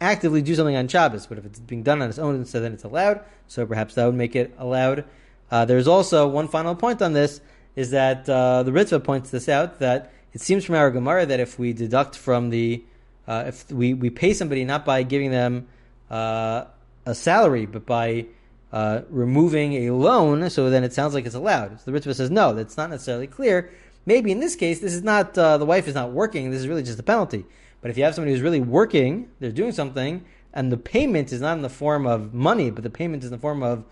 actively 0.00 0.42
do 0.42 0.54
something 0.54 0.76
on 0.76 0.88
Shabbos. 0.88 1.26
But 1.26 1.38
if 1.38 1.44
it's 1.44 1.60
being 1.60 1.82
done 1.82 2.00
on 2.02 2.08
its 2.08 2.18
own, 2.18 2.44
so 2.44 2.60
then 2.60 2.72
it's 2.72 2.84
allowed. 2.84 3.20
So 3.46 3.66
perhaps 3.66 3.94
that 3.94 4.06
would 4.06 4.14
make 4.14 4.36
it 4.36 4.54
allowed. 4.58 5.04
Uh, 5.50 5.64
there's 5.64 5.86
also 5.88 6.26
one 6.26 6.48
final 6.48 6.74
point 6.74 7.02
on 7.02 7.12
this: 7.12 7.40
is 7.76 7.90
that 7.90 8.28
uh, 8.28 8.62
the 8.62 8.70
Ritva 8.70 9.02
points 9.02 9.30
this 9.30 9.48
out 9.48 9.78
that 9.80 10.12
it 10.32 10.40
seems 10.40 10.64
from 10.64 10.74
our 10.74 10.90
Gemara 10.90 11.26
that 11.26 11.40
if 11.40 11.58
we 11.58 11.72
deduct 11.72 12.16
from 12.16 12.50
the 12.50 12.84
uh, 13.26 13.44
if 13.46 13.70
we, 13.70 13.94
we 13.94 14.10
pay 14.10 14.34
somebody 14.34 14.64
not 14.64 14.84
by 14.84 15.02
giving 15.02 15.30
them 15.30 15.66
uh, 16.10 16.64
a 17.06 17.14
salary, 17.14 17.66
but 17.66 17.86
by 17.86 18.26
uh, 18.72 19.02
removing 19.08 19.86
a 19.86 19.90
loan, 19.94 20.50
so 20.50 20.68
then 20.68 20.84
it 20.84 20.92
sounds 20.92 21.14
like 21.14 21.24
it's 21.24 21.34
allowed. 21.34 21.80
So 21.80 21.90
the 21.90 21.98
Ritva 21.98 22.14
says 22.14 22.30
no, 22.30 22.52
that's 22.52 22.76
not 22.76 22.90
necessarily 22.90 23.26
clear. 23.26 23.70
Maybe 24.06 24.30
in 24.30 24.40
this 24.40 24.56
case, 24.56 24.80
this 24.80 24.92
is 24.92 25.02
not 25.02 25.38
uh, 25.38 25.58
the 25.58 25.64
wife 25.64 25.88
is 25.88 25.94
not 25.94 26.12
working. 26.12 26.50
This 26.50 26.60
is 26.60 26.68
really 26.68 26.82
just 26.82 26.98
a 26.98 27.02
penalty. 27.02 27.44
But 27.80 27.90
if 27.90 27.98
you 27.98 28.04
have 28.04 28.14
somebody 28.14 28.32
who's 28.32 28.42
really 28.42 28.60
working, 28.60 29.28
they're 29.40 29.52
doing 29.52 29.72
something, 29.72 30.24
and 30.52 30.72
the 30.72 30.76
payment 30.76 31.32
is 31.32 31.40
not 31.40 31.56
in 31.56 31.62
the 31.62 31.68
form 31.68 32.06
of 32.06 32.32
money, 32.32 32.70
but 32.70 32.82
the 32.82 32.90
payment 32.90 33.22
is 33.22 33.30
in 33.30 33.36
the 33.36 33.40
form 33.40 33.62
of 33.62 33.84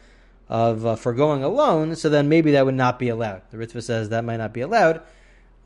of 0.49 0.85
uh, 0.85 0.97
foregoing 0.97 1.43
a 1.43 1.49
loan, 1.49 1.97
so 1.97 2.09
then 2.09 2.29
maybe 2.29 2.53
that 2.53 2.65
would 2.65 2.75
not 2.75 2.99
be 2.99 3.09
allowed. 3.09 3.43
The 3.51 3.57
Ritva 3.57 3.83
says 3.83 4.09
that 4.11 4.25
might 4.25 4.37
not 4.37 4.53
be 4.53 4.61
allowed. 4.61 4.99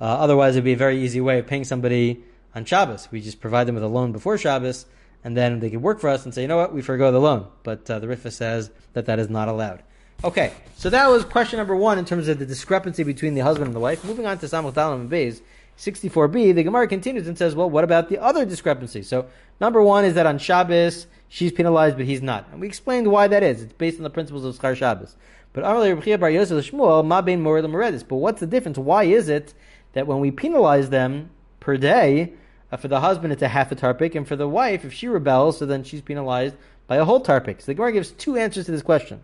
Uh, 0.00 0.04
otherwise, 0.04 0.54
it'd 0.54 0.64
be 0.64 0.75
a 0.75 0.76
very 0.76 1.02
easy 1.02 1.21
way 1.21 1.38
of 1.38 1.47
paying 1.47 1.64
somebody 1.64 2.23
on 2.54 2.64
Shabbos. 2.64 3.09
We 3.11 3.21
just 3.21 3.40
provide 3.40 3.66
them 3.66 3.75
with 3.75 3.85
a 3.85 3.88
loan 3.88 4.12
before 4.12 4.38
Shabbos, 4.38 4.87
and 5.25 5.37
then 5.37 5.61
they 5.61 5.71
could 5.71 5.83
work 5.83 6.00
for 6.00 6.09
us 6.09 6.25
and 6.25 6.35
say, 6.35 6.42
you 6.42 6.49
know 6.49 6.56
what, 6.56 6.73
we 6.73 6.83
forego 6.83 7.11
the 7.11 7.21
loan. 7.21 7.47
But 7.62 7.90
uh, 7.90 7.99
the 7.99 8.06
Ritva 8.06 8.30
says 8.30 8.71
that 8.92 9.06
that 9.06 9.18
is 9.18 9.28
not 9.28 9.49
allowed. 9.49 9.83
Okay, 10.25 10.52
so 10.76 10.88
that 10.90 11.09
was 11.09 11.25
question 11.25 11.59
number 11.59 11.76
one 11.76 11.99
in 11.99 12.04
terms 12.04 12.28
of 12.28 12.38
the 12.38 12.47
discrepancy 12.47 13.02
between 13.02 13.35
the 13.35 13.42
husband 13.42 13.66
and 13.66 13.75
the 13.75 13.80
wife. 13.80 14.04
Moving 14.04 14.26
on 14.26 14.38
to 14.38 14.47
Samach 14.47 14.73
Daled 14.73 15.09
Amud 15.09 15.09
Beis, 15.09 15.40
64b, 15.78 16.54
the 16.54 16.62
Gemara 16.62 16.88
continues 16.88 17.28
and 17.28 17.37
says, 17.37 17.54
well, 17.54 17.68
what 17.68 17.85
about 17.85 18.09
the 18.09 18.18
other 18.18 18.47
discrepancy? 18.47 19.02
So, 19.02 19.26
number 19.61 19.83
one 19.83 20.06
is 20.06 20.14
that 20.14 20.25
on 20.25 20.38
Shabbos, 20.38 21.06
she's 21.28 21.52
penalized, 21.52 21.97
but 21.97 22.06
he's 22.06 22.23
not. 22.23 22.49
And 22.50 22.61
we 22.61 22.66
explained 22.66 23.11
why 23.11 23.28
that 23.28 23.42
is. 23.42 23.62
It's 23.62 23.73
based 23.73 23.99
on 23.99 24.04
the 24.04 24.11
principles 24.11 24.45
of 24.45 24.56
Schar 24.56 24.76
Shabbos. 24.76 25.16
But 25.52 25.62
But 25.62 28.16
what's 28.16 28.40
the 28.40 28.47
difference? 28.47 28.78
Why 28.78 29.04
is 29.04 29.28
it 29.28 29.54
that 29.92 30.06
when 30.06 30.21
we 30.21 30.30
penalize 30.30 30.90
them 30.90 31.30
per 31.61 31.76
day, 31.76 32.33
uh, 32.71 32.76
for 32.76 32.88
the 32.88 33.00
husband 33.00 33.33
it's 33.33 33.42
a 33.42 33.49
half 33.49 33.73
a 33.73 33.76
tarpik, 33.76 34.14
and 34.14 34.28
for 34.28 34.37
the 34.37 34.49
wife, 34.49 34.85
if 34.85 34.92
she 34.92 35.09
rebels, 35.09 35.59
so 35.59 35.66
then 35.66 35.83
she's 35.83 36.02
penalized 36.02 36.56
by 36.87 36.97
a 36.97 37.04
whole 37.04 37.23
tarpik? 37.23 37.61
So 37.61 37.66
the 37.66 37.75
Gemara 37.75 37.92
gives 37.92 38.11
two 38.11 38.37
answers 38.37 38.66
to 38.66 38.73
this 38.73 38.83
question. 38.83 39.23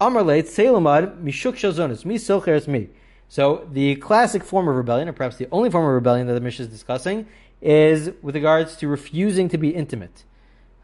Mishuk 0.00 1.54
Shazonis, 1.54 2.66
Mi. 2.66 2.88
So 3.28 3.68
the 3.70 3.94
classic 3.96 4.42
form 4.42 4.68
of 4.68 4.74
rebellion, 4.74 5.08
or 5.08 5.12
perhaps 5.12 5.36
the 5.36 5.48
only 5.52 5.70
form 5.70 5.86
of 5.86 5.92
rebellion 5.92 6.26
that 6.26 6.34
the 6.34 6.40
Mishnah 6.40 6.64
is 6.64 6.70
discussing, 6.70 7.26
is 7.60 8.10
with 8.20 8.34
regards 8.34 8.76
to 8.76 8.88
refusing 8.88 9.48
to 9.48 9.56
be 9.56 9.70
intimate, 9.70 10.24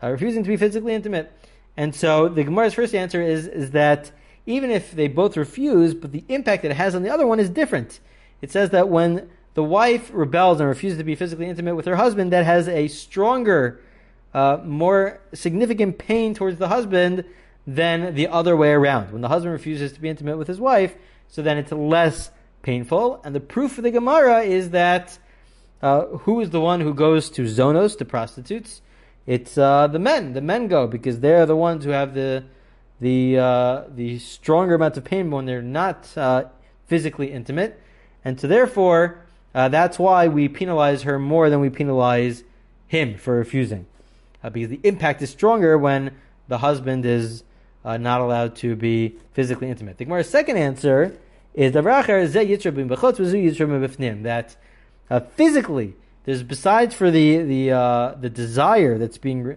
uh, 0.02 0.10
refusing 0.10 0.42
to 0.42 0.48
be 0.48 0.56
physically 0.56 0.94
intimate. 0.94 1.32
And 1.76 1.94
so 1.94 2.28
the 2.28 2.44
Gemara's 2.44 2.74
first 2.74 2.94
answer 2.94 3.22
is 3.22 3.46
is 3.46 3.70
that 3.72 4.10
even 4.46 4.70
if 4.70 4.92
they 4.92 5.08
both 5.08 5.36
refuse, 5.36 5.94
but 5.94 6.10
the 6.10 6.24
impact 6.28 6.62
that 6.62 6.70
it 6.70 6.76
has 6.76 6.94
on 6.94 7.02
the 7.02 7.10
other 7.10 7.26
one 7.26 7.38
is 7.38 7.50
different. 7.50 8.00
It 8.40 8.50
says 8.50 8.70
that 8.70 8.88
when 8.88 9.28
the 9.54 9.62
wife 9.62 10.10
rebels 10.12 10.60
and 10.60 10.68
refuses 10.68 10.98
to 10.98 11.04
be 11.04 11.14
physically 11.14 11.46
intimate 11.46 11.74
with 11.74 11.86
her 11.86 11.96
husband, 11.96 12.32
that 12.32 12.44
has 12.44 12.68
a 12.68 12.88
stronger, 12.88 13.80
uh, 14.32 14.58
more 14.64 15.20
significant 15.34 15.98
pain 15.98 16.34
towards 16.34 16.58
the 16.58 16.68
husband 16.68 17.24
than 17.66 18.14
the 18.14 18.28
other 18.28 18.56
way 18.56 18.70
around. 18.70 19.12
When 19.12 19.20
the 19.20 19.28
husband 19.28 19.52
refuses 19.52 19.92
to 19.92 20.00
be 20.00 20.08
intimate 20.08 20.38
with 20.38 20.48
his 20.48 20.60
wife, 20.60 20.94
so 21.28 21.42
then 21.42 21.58
it's 21.58 21.72
less 21.72 22.30
painful. 22.62 23.20
And 23.24 23.34
the 23.34 23.40
proof 23.40 23.72
for 23.72 23.82
the 23.82 23.90
Gemara 23.90 24.40
is 24.42 24.70
that 24.70 25.18
uh, 25.82 26.06
who 26.06 26.40
is 26.40 26.50
the 26.50 26.60
one 26.60 26.80
who 26.80 26.94
goes 26.94 27.28
to 27.30 27.42
zonos, 27.42 27.98
to 27.98 28.04
prostitutes? 28.04 28.80
It's 29.28 29.56
uh, 29.58 29.86
the 29.88 29.98
men. 29.98 30.32
The 30.32 30.40
men 30.40 30.68
go 30.68 30.86
because 30.86 31.20
they're 31.20 31.44
the 31.44 31.54
ones 31.54 31.84
who 31.84 31.90
have 31.90 32.14
the 32.14 32.44
the 32.98 33.38
uh, 33.38 33.82
the 33.94 34.18
stronger 34.18 34.76
amount 34.76 34.96
of 34.96 35.04
pain 35.04 35.30
when 35.30 35.44
they're 35.44 35.60
not 35.60 36.08
uh, 36.16 36.44
physically 36.86 37.30
intimate, 37.30 37.78
and 38.24 38.40
so 38.40 38.48
therefore 38.48 39.26
uh, 39.54 39.68
that's 39.68 39.98
why 39.98 40.28
we 40.28 40.48
penalize 40.48 41.02
her 41.02 41.18
more 41.18 41.50
than 41.50 41.60
we 41.60 41.68
penalize 41.68 42.42
him 42.86 43.18
for 43.18 43.36
refusing, 43.36 43.84
uh, 44.42 44.48
because 44.48 44.70
the 44.70 44.80
impact 44.82 45.20
is 45.20 45.28
stronger 45.28 45.76
when 45.76 46.12
the 46.48 46.56
husband 46.56 47.04
is 47.04 47.44
uh, 47.84 47.98
not 47.98 48.22
allowed 48.22 48.56
to 48.56 48.76
be 48.76 49.14
physically 49.34 49.68
intimate. 49.68 49.98
The 49.98 50.06
Gemara's 50.06 50.30
second 50.30 50.56
answer 50.56 51.18
is 51.52 51.74
that 51.74 51.84
physically, 55.36 55.94
there's 56.28 56.42
besides 56.42 56.94
for 56.94 57.10
the 57.10 57.38
the 57.38 57.72
uh, 57.72 58.14
the 58.20 58.28
desire 58.28 58.98
that's 58.98 59.16
being 59.16 59.44
re- 59.44 59.56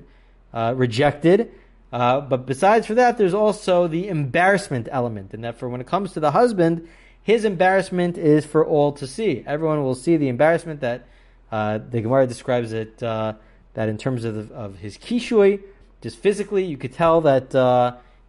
uh, 0.53 0.73
rejected, 0.77 1.51
uh, 1.91 2.21
but 2.21 2.45
besides 2.45 2.87
for 2.87 2.93
that, 2.93 3.17
there's 3.17 3.33
also 3.33 3.89
the 3.89 4.07
embarrassment 4.07 4.87
element, 4.89 5.33
and 5.33 5.43
that 5.43 5.57
for 5.57 5.67
when 5.67 5.81
it 5.81 5.87
comes 5.87 6.13
to 6.13 6.21
the 6.21 6.31
husband, 6.31 6.87
his 7.21 7.43
embarrassment 7.43 8.17
is 8.17 8.45
for 8.45 8.65
all 8.65 8.93
to 8.93 9.05
see. 9.05 9.43
Everyone 9.45 9.83
will 9.83 9.95
see 9.95 10.15
the 10.15 10.29
embarrassment 10.29 10.79
that 10.79 11.07
uh, 11.51 11.79
the 11.89 11.99
Gemara 11.99 12.25
describes 12.25 12.71
it 12.71 13.03
uh, 13.03 13.33
that 13.73 13.89
in 13.89 13.97
terms 13.97 14.23
of 14.23 14.49
of 14.53 14.77
his 14.77 14.97
kishui, 14.97 15.59
just 15.99 16.19
physically, 16.19 16.63
you 16.63 16.77
could 16.77 16.93
tell 16.93 17.19
that 17.19 17.51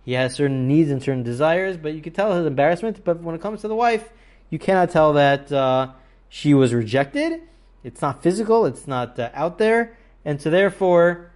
he 0.04 0.14
has 0.14 0.34
certain 0.34 0.66
needs 0.66 0.90
and 0.90 1.00
certain 1.00 1.22
desires, 1.22 1.76
but 1.76 1.94
you 1.94 2.02
could 2.02 2.16
tell 2.16 2.36
his 2.36 2.44
embarrassment. 2.44 3.04
But 3.04 3.20
when 3.20 3.36
it 3.36 3.40
comes 3.40 3.60
to 3.60 3.68
the 3.68 3.76
wife, 3.76 4.10
you 4.50 4.58
cannot 4.58 4.90
tell 4.90 5.12
that 5.12 5.52
uh, 5.52 5.92
she 6.28 6.54
was 6.54 6.74
rejected. 6.74 7.40
It's 7.84 8.00
not 8.00 8.22
physical. 8.22 8.66
It's 8.66 8.86
not 8.86 9.18
uh, 9.18 9.30
out 9.34 9.58
there, 9.58 9.96
and 10.24 10.40
so 10.40 10.50
therefore, 10.50 11.30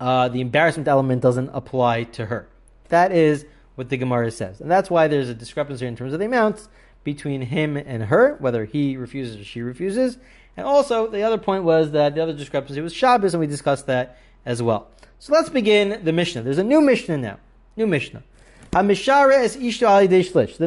uh, 0.00 0.28
the 0.28 0.40
embarrassment 0.40 0.88
element 0.88 1.22
doesn't 1.22 1.50
apply 1.52 2.04
to 2.04 2.26
her. 2.26 2.48
That 2.88 3.12
is 3.12 3.46
what 3.74 3.88
the 3.88 3.96
Gemara 3.96 4.30
says, 4.30 4.60
and 4.60 4.70
that's 4.70 4.90
why 4.90 5.08
there's 5.08 5.28
a 5.28 5.34
discrepancy 5.34 5.86
in 5.86 5.96
terms 5.96 6.12
of 6.12 6.20
the 6.20 6.26
amounts 6.26 6.68
between 7.02 7.42
him 7.42 7.76
and 7.76 8.04
her, 8.04 8.36
whether 8.40 8.64
he 8.64 8.96
refuses 8.96 9.40
or 9.40 9.44
she 9.44 9.60
refuses. 9.60 10.16
And 10.56 10.66
also, 10.66 11.08
the 11.08 11.22
other 11.22 11.38
point 11.38 11.64
was 11.64 11.90
that 11.90 12.14
the 12.14 12.22
other 12.22 12.32
discrepancy 12.32 12.80
was 12.80 12.94
Shabbos, 12.94 13.34
and 13.34 13.40
we 13.40 13.46
discussed 13.46 13.86
that 13.86 14.18
as 14.46 14.62
well. 14.62 14.88
So 15.18 15.32
let's 15.32 15.48
begin 15.48 16.04
the 16.04 16.12
Mishnah. 16.12 16.42
There's 16.42 16.58
a 16.58 16.64
new 16.64 16.80
Mishnah 16.80 17.18
now. 17.18 17.38
New 17.76 17.86
Mishnah. 17.86 18.22
The 18.70 18.82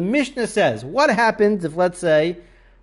Mishnah 0.02 0.46
says, 0.46 0.84
what 0.84 1.10
happens 1.10 1.64
if, 1.64 1.76
let's 1.76 1.98
say, 1.98 2.36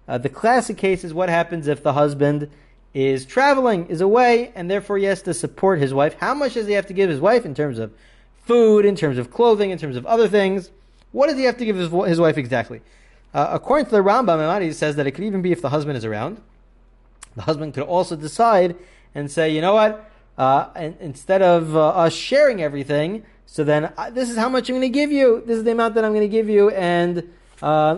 uh, 0.07 0.17
the 0.17 0.29
classic 0.29 0.77
case 0.77 1.03
is 1.03 1.13
what 1.13 1.29
happens 1.29 1.67
if 1.67 1.83
the 1.83 1.93
husband 1.93 2.49
is 2.93 3.25
traveling, 3.25 3.87
is 3.87 4.01
away, 4.01 4.51
and 4.55 4.71
therefore 4.71 4.97
he 4.97 5.05
has 5.05 5.21
to 5.23 5.33
support 5.33 5.79
his 5.79 5.93
wife. 5.93 6.15
How 6.19 6.33
much 6.33 6.53
does 6.53 6.67
he 6.67 6.73
have 6.73 6.87
to 6.87 6.93
give 6.93 7.09
his 7.09 7.19
wife 7.19 7.45
in 7.45 7.53
terms 7.53 7.77
of 7.77 7.91
food, 8.45 8.85
in 8.85 8.95
terms 8.95 9.17
of 9.17 9.31
clothing, 9.31 9.71
in 9.71 9.77
terms 9.77 9.97
of 9.97 10.05
other 10.05 10.27
things? 10.27 10.71
What 11.11 11.27
does 11.27 11.37
he 11.37 11.43
have 11.43 11.57
to 11.57 11.65
give 11.65 11.75
his, 11.75 11.89
his 12.07 12.19
wife 12.19 12.37
exactly? 12.37 12.81
Uh, 13.33 13.49
according 13.51 13.85
to 13.85 13.91
the 13.91 14.03
Rambam, 14.03 14.61
he 14.61 14.71
says 14.71 14.95
that 14.95 15.07
it 15.07 15.11
could 15.11 15.25
even 15.25 15.41
be 15.41 15.51
if 15.51 15.61
the 15.61 15.69
husband 15.69 15.97
is 15.97 16.05
around. 16.05 16.41
The 17.35 17.41
husband 17.41 17.73
could 17.73 17.83
also 17.83 18.15
decide 18.15 18.77
and 19.13 19.29
say, 19.29 19.49
you 19.49 19.59
know 19.59 19.73
what, 19.73 20.09
uh, 20.37 20.69
and 20.75 20.95
instead 21.01 21.41
of 21.41 21.75
uh, 21.75 21.89
us 21.89 22.13
sharing 22.13 22.61
everything, 22.61 23.23
so 23.45 23.63
then 23.63 23.91
uh, 23.97 24.09
this 24.09 24.29
is 24.29 24.37
how 24.37 24.49
much 24.49 24.69
I'm 24.69 24.75
going 24.75 24.81
to 24.81 24.89
give 24.89 25.11
you. 25.11 25.43
This 25.45 25.57
is 25.57 25.63
the 25.63 25.71
amount 25.71 25.95
that 25.95 26.05
I'm 26.05 26.11
going 26.11 26.21
to 26.21 26.29
give 26.29 26.49
you, 26.49 26.69
and 26.71 27.29
uh, 27.61 27.97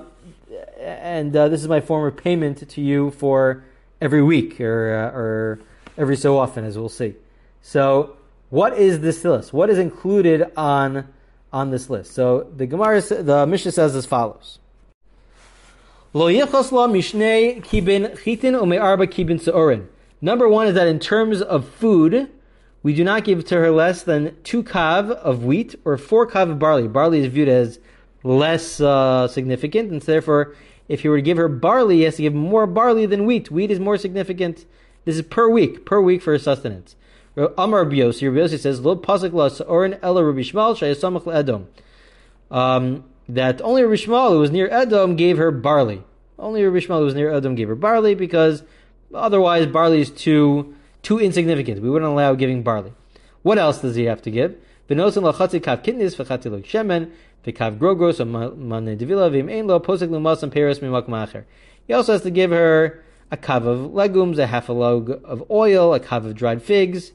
and 0.79 1.35
uh, 1.35 1.49
this 1.49 1.61
is 1.61 1.67
my 1.67 1.81
form 1.81 2.07
of 2.07 2.17
payment 2.17 2.67
to 2.69 2.81
you 2.81 3.11
for 3.11 3.63
every 4.01 4.21
week 4.21 4.61
or 4.61 4.95
uh, 4.95 5.17
or 5.17 5.59
every 5.97 6.15
so 6.15 6.37
often, 6.37 6.63
as 6.63 6.77
we'll 6.77 6.89
see. 6.89 7.15
So, 7.61 8.17
what 8.49 8.77
is 8.77 9.01
this 9.01 9.23
list? 9.23 9.53
What 9.53 9.69
is 9.69 9.77
included 9.77 10.51
on 10.55 11.07
on 11.51 11.71
this 11.71 11.89
list? 11.89 12.13
So 12.13 12.47
the 12.55 12.65
Gemara, 12.65 13.01
the 13.01 13.45
Mishnah 13.45 13.71
says 13.71 13.95
as 13.95 14.05
follows. 14.05 14.59
Number 16.13 16.29
one 20.49 20.67
is 20.67 20.73
that 20.73 20.87
in 20.87 20.99
terms 20.99 21.41
of 21.41 21.67
food, 21.67 22.29
we 22.81 22.95
do 22.95 23.03
not 23.03 23.23
give 23.23 23.45
to 23.45 23.55
her 23.55 23.71
less 23.71 24.03
than 24.03 24.35
two 24.43 24.63
kav 24.63 25.11
of 25.11 25.43
wheat 25.43 25.75
or 25.83 25.97
four 25.97 26.25
kav 26.25 26.49
of 26.49 26.57
barley. 26.57 26.87
Barley 26.87 27.19
is 27.19 27.31
viewed 27.31 27.49
as 27.49 27.79
less 28.27 28.81
uh, 28.81 29.27
significant, 29.27 29.91
and 29.91 30.01
therefore, 30.01 30.55
if 30.87 31.03
you 31.03 31.09
were 31.09 31.17
to 31.17 31.21
give 31.21 31.37
her 31.37 31.47
barley, 31.47 31.97
he 31.97 32.01
has 32.03 32.15
to 32.17 32.21
give 32.23 32.33
more 32.33 32.67
barley 32.67 33.05
than 33.05 33.25
wheat. 33.25 33.51
Wheat 33.51 33.71
is 33.71 33.79
more 33.79 33.97
significant. 33.97 34.65
This 35.05 35.15
is 35.15 35.21
per 35.21 35.49
week, 35.49 35.85
per 35.85 36.01
week 36.01 36.21
for 36.21 36.37
sustenance. 36.37 36.95
Amar 37.35 37.85
Biosi, 37.85 38.31
Biosi 38.31 38.59
says, 38.59 38.81
"Lo 38.81 38.93
la 38.93 39.47
sa'orin 39.47 39.91
Rabbi 39.91 40.41
shayasamach 40.41 41.33
Edom." 41.33 41.67
Um, 42.49 43.03
that 43.29 43.61
only 43.61 43.83
Rabbi 43.83 44.29
who 44.29 44.39
was 44.39 44.51
near 44.51 44.69
Edom, 44.71 45.15
gave 45.15 45.37
her 45.37 45.51
barley. 45.51 46.03
Only 46.39 46.63
Rabbi 46.65 46.85
who 46.85 47.05
was 47.05 47.15
near 47.15 47.31
Edom, 47.31 47.55
gave 47.55 47.67
her 47.67 47.75
barley 47.75 48.15
because 48.15 48.63
Otherwise, 49.13 49.67
barley 49.67 50.01
is 50.01 50.09
too 50.09 50.75
too 51.01 51.19
insignificant. 51.19 51.81
We 51.81 51.89
wouldn't 51.89 52.11
allow 52.11 52.33
giving 52.35 52.63
barley. 52.63 52.91
What 53.41 53.57
else 53.57 53.79
does 53.79 53.95
he 53.95 54.05
have 54.05 54.21
to 54.23 54.31
give? 54.31 54.55
V'nosin 54.89 55.23
lachatzi 55.23 55.61
kav 55.61 55.83
kitnis 55.83 56.15
v'chati 56.15 56.63
shemen 56.65 57.11
He 57.43 57.53
also 61.93 62.13
has 62.13 62.21
to 62.21 62.31
give 62.31 62.51
her 62.51 63.03
a 63.31 63.37
kav 63.37 63.65
of 63.65 63.93
legumes, 63.93 64.39
a 64.39 64.47
half 64.47 64.69
a 64.69 64.73
log 64.73 65.09
of 65.23 65.43
oil, 65.49 65.93
a 65.93 65.99
kav 65.99 66.25
of 66.25 66.35
dried 66.35 66.61
figs, 66.61 67.11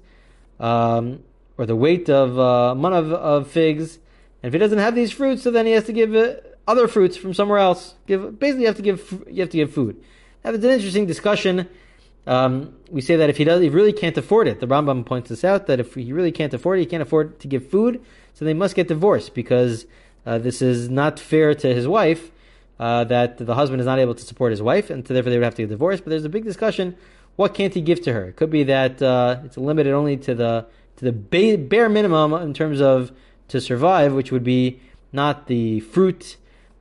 um, 0.61 1.23
or 1.59 1.67
the 1.67 1.77
weight 1.77 2.09
of 2.09 2.39
uh, 2.39 2.75
man 2.75 2.93
of, 2.93 3.13
of, 3.13 3.49
figs. 3.49 3.99
And 4.43 4.49
if 4.49 4.53
he 4.53 4.59
doesn't 4.59 4.79
have 4.79 4.95
these 4.95 5.13
fruits, 5.13 5.43
so 5.43 5.51
then 5.51 5.67
he 5.67 5.73
has 5.73 5.85
to 5.85 5.93
give 5.93 6.15
uh, 6.15 6.37
other 6.67 6.89
fruits 6.89 7.17
from 7.17 7.35
somewhere 7.35 7.59
else. 7.59 7.95
Give 8.07 8.39
basically 8.39 8.63
you 8.63 8.69
have 8.69 8.77
to 8.77 8.83
give 8.83 9.25
you 9.31 9.41
have 9.41 9.51
to 9.51 9.57
give 9.57 9.73
food. 9.73 10.03
Now, 10.45 10.51
it's 10.53 10.65
an 10.65 10.71
interesting 10.71 11.07
discussion 11.07 11.69
um, 12.27 12.75
we 12.91 13.01
say 13.01 13.17
that 13.17 13.31
if 13.31 13.37
he 13.37 13.45
does, 13.45 13.61
he 13.61 13.69
really 13.69 13.93
can't 13.93 14.17
afford 14.17 14.47
it. 14.47 14.61
The 14.61 14.67
Rambam 14.67 15.05
points 15.05 15.29
this 15.29 15.45
out 15.45 15.67
that 15.67 15.81
if 15.81 15.95
he 15.95 16.13
really 16.13 16.33
can't 16.33 16.55
afford 16.55 16.79
it, 16.79 16.83
he 16.83 16.87
can't 16.87 17.03
afford 17.03 17.41
to 17.41 17.49
give 17.49 17.69
food, 17.69 18.03
so 18.33 18.45
they 18.45 18.55
must 18.55 18.75
get 18.75 18.89
divorced 18.89 19.35
because 19.35 19.87
uh, 20.27 20.39
this 20.39 20.63
is 20.63 20.89
not 20.89 21.19
fair 21.19 21.55
to 21.55 21.75
his 21.75 21.87
wife. 21.87 22.31
Uh, 22.81 23.05
that 23.05 23.39
the 23.39 23.55
husband 23.55 23.81
is 23.81 23.87
not 23.87 24.01
able 24.01 24.15
to 24.15 24.25
support 24.25 24.51
his 24.51 24.61
wife, 24.61 24.91
and 24.91 25.07
so 25.07 25.15
therefore 25.15 25.31
they 25.31 25.37
would 25.37 25.45
have 25.45 25.55
to 25.55 25.63
get 25.63 25.69
divorced. 25.69 26.03
But 26.03 26.11
there's 26.11 26.25
a 26.25 26.29
big 26.29 26.45
discussion: 26.45 26.97
what 27.37 27.55
can't 27.55 27.73
he 27.73 27.81
give 27.81 28.01
to 28.03 28.13
her? 28.13 28.25
It 28.27 28.37
could 28.37 28.51
be 28.51 28.65
that 28.65 29.01
uh, 29.01 29.41
it's 29.45 29.57
limited 29.57 29.93
only 29.93 30.17
to 30.17 30.35
the 30.35 30.67
to 30.97 31.05
the 31.05 31.13
ba- 31.13 31.63
bare 31.63 31.89
minimum 31.89 32.33
in 32.35 32.55
terms 32.55 32.81
of 32.81 33.13
to 33.49 33.61
survive, 33.61 34.15
which 34.15 34.33
would 34.33 34.43
be 34.43 34.81
not 35.13 35.47
the 35.47 35.81
fruit 35.81 36.37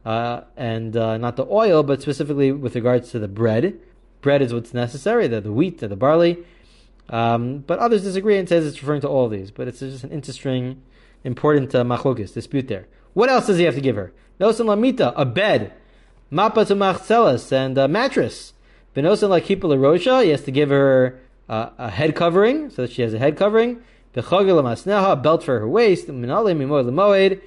uh, 0.06 0.42
and 0.58 0.96
uh, 0.98 1.18
not 1.18 1.36
the 1.36 1.46
oil, 1.46 1.84
but 1.84 2.02
specifically 2.02 2.52
with 2.52 2.76
regards 2.76 3.12
to 3.12 3.20
the 3.20 3.28
bread. 3.28 3.80
Bread 4.22 4.42
is 4.42 4.54
what's 4.54 4.74
necessary, 4.74 5.28
the, 5.28 5.42
the 5.42 5.52
wheat, 5.52 5.80
the, 5.80 5.88
the 5.88 5.96
barley. 5.96 6.38
Um, 7.10 7.60
but 7.60 7.80
others 7.80 8.04
disagree 8.04 8.38
and 8.38 8.48
says 8.48 8.66
it's 8.66 8.82
referring 8.82 9.02
to 9.02 9.10
all 9.10 9.28
these. 9.28 9.52
But 9.52 9.68
it's 9.68 9.80
just 9.80 10.04
an 10.04 10.12
interesting, 10.12 10.82
important 11.24 11.74
uh, 11.76 11.84
dispute 11.84 12.68
there. 12.68 12.88
What 13.14 13.30
else 13.30 13.48
does 13.48 13.58
he 13.58 13.66
have 13.66 13.76
to 13.76 13.82
give 13.82 13.96
her? 13.96 14.14
Nosan 14.40 14.66
lamita, 14.66 15.14
a 15.16 15.26
bed. 15.26 15.74
Mapa 16.32 16.66
to 16.66 16.76
machzelas, 16.76 17.52
and 17.52 17.78
a 17.78 17.88
mattress. 17.88 18.54
Benosan 18.96 19.30
lakipa 19.30 19.64
larosha, 19.64 20.24
he 20.24 20.30
has 20.30 20.44
to 20.44 20.52
give 20.52 20.70
her 20.70 21.20
uh, 21.50 21.70
a 21.78 21.90
head 21.90 22.16
covering, 22.16 22.70
so 22.70 22.84
that 22.84 22.92
she 22.92 23.02
has 23.02 23.14
a 23.14 23.20
head 23.20 23.38
covering. 23.38 23.82
Bechagel 24.16 24.62
lamasneha, 24.62 25.14
a 25.14 25.16
belt 25.16 25.44
for 25.44 25.60
her 25.60 25.68
waist. 25.68 26.08
Minale 26.08 26.56
mimoy 26.56 26.86
lemoed, 26.86 27.42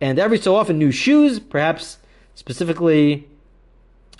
and 0.00 0.18
every 0.18 0.38
so 0.38 0.54
often 0.56 0.78
new 0.78 0.92
shoes, 0.92 1.40
perhaps 1.40 1.98
specifically 2.34 3.28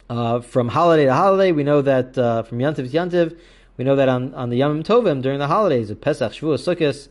uh, 0.08 0.40
from 0.40 0.68
holiday 0.68 1.04
to 1.06 1.14
holiday. 1.14 1.52
We 1.52 1.64
know 1.64 1.82
that 1.82 2.18
uh, 2.18 2.42
from 2.42 2.58
Yantiv 2.58 2.76
to 2.76 2.82
Yantiv, 2.88 3.38
we 3.76 3.84
know 3.84 3.96
that 3.96 4.08
on, 4.08 4.34
on 4.34 4.50
the 4.50 4.56
Yom 4.56 4.82
Tovim 4.82 5.22
during 5.22 5.38
the 5.38 5.46
holidays 5.46 5.90
of 5.90 6.00
Pesach, 6.00 6.32
Shavuot, 6.32 6.76
Sukkot, 6.76 7.08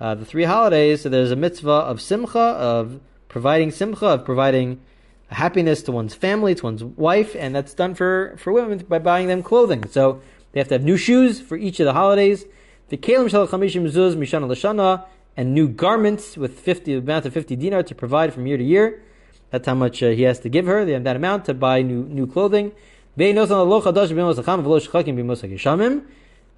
uh, 0.00 0.14
the 0.16 0.24
three 0.24 0.44
holidays, 0.44 1.02
so 1.02 1.08
there's 1.08 1.30
a 1.30 1.36
mitzvah 1.36 1.70
of 1.70 2.00
simcha, 2.00 2.38
of 2.38 3.00
providing 3.32 3.70
simcha, 3.70 4.06
of 4.06 4.24
providing 4.24 4.80
happiness 5.28 5.82
to 5.82 5.90
one's 5.90 6.14
family, 6.14 6.54
to 6.54 6.62
one's 6.62 6.84
wife, 6.84 7.34
and 7.36 7.54
that's 7.54 7.74
done 7.74 7.94
for, 7.94 8.36
for 8.38 8.52
women 8.52 8.78
by 8.88 8.98
buying 8.98 9.26
them 9.26 9.42
clothing. 9.42 9.88
So 9.88 10.20
they 10.52 10.60
have 10.60 10.68
to 10.68 10.74
have 10.74 10.84
new 10.84 10.98
shoes 10.98 11.40
for 11.40 11.56
each 11.56 11.80
of 11.80 11.86
the 11.86 11.94
holidays. 11.94 12.44
The 12.90 12.98
kelim 12.98 13.30
shel 13.30 13.48
chamishim 13.48 13.90
zuz 13.90 14.14
mishana 14.14 14.46
l'shana, 14.48 15.06
and 15.34 15.54
new 15.54 15.66
garments 15.66 16.36
with 16.36 16.60
50 16.60 16.94
amount 16.94 17.24
of 17.24 17.32
50 17.32 17.56
dinar 17.56 17.82
to 17.82 17.94
provide 17.94 18.34
from 18.34 18.46
year 18.46 18.58
to 18.58 18.64
year. 18.64 19.02
That's 19.50 19.66
how 19.66 19.74
much 19.74 20.02
uh, 20.02 20.10
he 20.10 20.22
has 20.22 20.38
to 20.40 20.50
give 20.50 20.66
her, 20.66 20.84
They 20.84 20.92
have 20.92 21.04
that 21.04 21.16
amount 21.16 21.46
to 21.46 21.54
buy 21.54 21.82
new 21.82 22.04
new 22.04 22.26
clothing. 22.26 22.72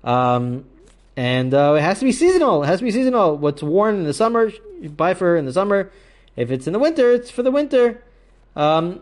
Um, 0.04 0.64
and 1.16 1.54
uh, 1.54 1.74
it 1.78 1.82
has 1.82 1.98
to 2.00 2.04
be 2.04 2.12
seasonal. 2.12 2.62
It 2.62 2.66
has 2.66 2.78
to 2.80 2.84
be 2.84 2.90
seasonal. 2.90 3.36
What's 3.36 3.62
worn 3.62 3.96
in 3.96 4.04
the 4.04 4.14
summer, 4.14 4.50
buy 4.96 5.14
for 5.14 5.26
her 5.26 5.36
in 5.36 5.46
the 5.46 5.52
summer. 5.52 5.90
If 6.36 6.50
it's 6.50 6.66
in 6.66 6.72
the 6.72 6.78
winter, 6.78 7.12
it's 7.12 7.30
for 7.30 7.42
the 7.42 7.50
winter. 7.50 8.02
Um, 8.56 9.00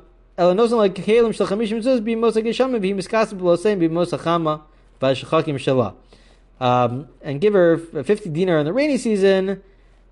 um, 6.62 7.08
and 7.22 7.40
give 7.40 7.54
her 7.54 7.76
50 7.76 8.28
dinar 8.30 8.58
in 8.58 8.64
the 8.64 8.72
rainy 8.72 8.96
season, 8.96 9.62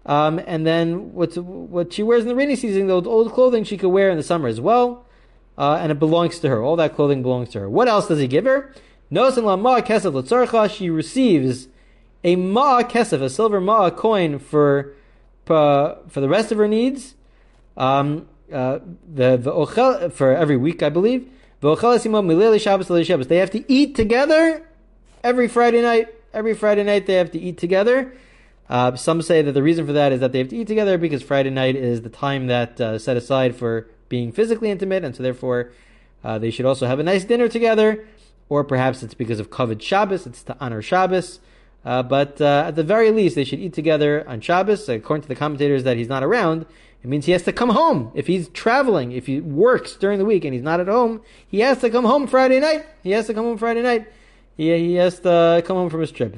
um, 0.05 0.41
and 0.47 0.67
then 0.67 1.15
what's, 1.15 1.37
what 1.37 1.93
she 1.93 2.03
wears 2.03 2.23
in 2.23 2.29
the 2.29 2.35
rainy 2.35 2.57
season, 2.57 2.87
the 2.87 2.95
old 2.95 3.33
clothing 3.33 3.65
she 3.65 3.77
could 3.77 3.91
wear 3.91 4.11
in 4.11 4.17
the 4.17 4.23
summer 4.23 4.49
as 4.49 4.61
well, 4.61 5.07
uh, 5.57 5.79
and 5.81 5.93
it 5.93 5.99
belongs 5.99 6.39
to 6.41 6.49
her. 6.49 6.63
All 6.63 6.77
that 6.77 6.95
clothing 6.95 7.23
belongs 7.23 7.51
to 7.51 7.61
her. 7.61 7.71
What 7.71 7.89
else 7.89 8.09
does 8.09 8.19
he 8.19 8.27
give 8.27 8.45
her? 8.45 8.75
She 9.13 10.91
receives 10.91 11.69
a 12.23 12.37
ma 12.37 12.83
kesef, 12.83 13.23
a 13.23 13.31
silver 13.31 13.61
ma 13.61 13.91
coin 13.91 14.39
for 14.39 14.93
uh, 15.51 15.97
for 16.09 16.21
the 16.21 16.29
rest 16.29 16.53
of 16.53 16.59
her 16.59 16.69
needs. 16.69 17.15
Um, 17.77 18.29
uh, 18.53 18.81
the, 19.13 19.37
the 19.37 20.11
for 20.13 20.35
every 20.35 20.57
week, 20.57 20.83
I 20.83 20.89
believe. 20.89 21.29
They 21.61 21.69
have 21.69 23.51
to 23.51 23.73
eat 23.73 23.95
together 23.95 24.67
every 25.23 25.49
Friday 25.49 25.83
night. 25.83 26.09
Every 26.33 26.55
Friday 26.55 26.85
night 26.85 27.07
they 27.07 27.15
have 27.15 27.31
to 27.33 27.39
eat 27.39 27.59
together. 27.59 28.13
Uh, 28.69 28.95
some 28.95 29.21
say 29.21 29.43
that 29.43 29.53
the 29.53 29.63
reason 29.63 29.85
for 29.85 29.93
that 29.93 30.13
is 30.13 30.21
that 30.21 30.33
they 30.33 30.39
have 30.39 30.49
to 30.49 30.57
eat 30.57 30.69
together 30.69 30.97
because 30.97 31.23
Friday 31.23 31.51
night 31.51 31.75
is 31.75 32.03
the 32.03 32.09
time 32.09 32.47
that 32.47 32.81
uh, 32.81 32.99
set 32.99 33.17
aside 33.17 33.57
for 33.57 33.89
being 34.09 34.31
physically 34.31 34.71
intimate, 34.71 35.05
and 35.05 35.15
so 35.15 35.23
therefore 35.23 35.73
uh, 36.23 36.39
they 36.39 36.51
should 36.51 36.67
also 36.67 36.87
have 36.87 36.99
a 36.99 37.03
nice 37.03 37.25
dinner 37.25 37.49
together. 37.49 38.07
Or 38.49 38.65
perhaps 38.65 39.03
it's 39.03 39.15
because 39.15 39.41
of 39.41 39.51
kavod 39.51 39.83
Shabbos; 39.83 40.27
it's 40.27 40.43
to 40.45 40.57
honor 40.61 40.83
Shabbos. 40.83 41.41
Uh, 41.85 42.03
but 42.03 42.41
uh, 42.41 42.65
at 42.67 42.77
the 42.77 42.85
very 42.85 43.11
least, 43.11 43.35
they 43.35 43.45
should 43.45 43.61
eat 43.61 43.73
together 43.73 44.29
on 44.29 44.41
Shabbos. 44.41 44.89
According 44.89 45.23
to 45.23 45.29
the 45.29 45.35
commentators, 45.35 45.85
that 45.85 45.97
he's 45.97 46.09
not 46.09 46.23
around, 46.23 46.67
it 47.03 47.09
means 47.09 47.25
he 47.25 47.33
has 47.33 47.43
to 47.45 47.53
come 47.53 47.71
home. 47.71 48.13
If 48.15 48.27
he's 48.27 48.49
traveling, 48.49 49.13
if 49.13 49.27
he 49.27 49.41
works 49.41 49.97
during 49.97 50.19
the 50.19 50.25
week 50.27 50.45
and 50.45 50.53
he's 50.53 50.63
not 50.63 50.81
at 50.81 50.89
home, 50.89 51.23
he 51.49 51.61
has 51.61 51.79
to 51.79 51.89
come 51.89 52.05
home 52.05 52.27
Friday 52.27 52.61
night. 52.61 52.85
He 53.03 53.13
has 53.13 53.27
to 53.29 53.35
come 53.35 53.45
home 53.45 53.57
Friday 53.57 53.81
night. 53.83 54.07
He, 54.57 54.77
he 54.77 54.95
has 54.97 55.21
to 55.21 55.63
come 55.67 55.77
home 55.77 55.89
from 55.89 56.03
his 56.03 56.13
trip. 56.13 56.35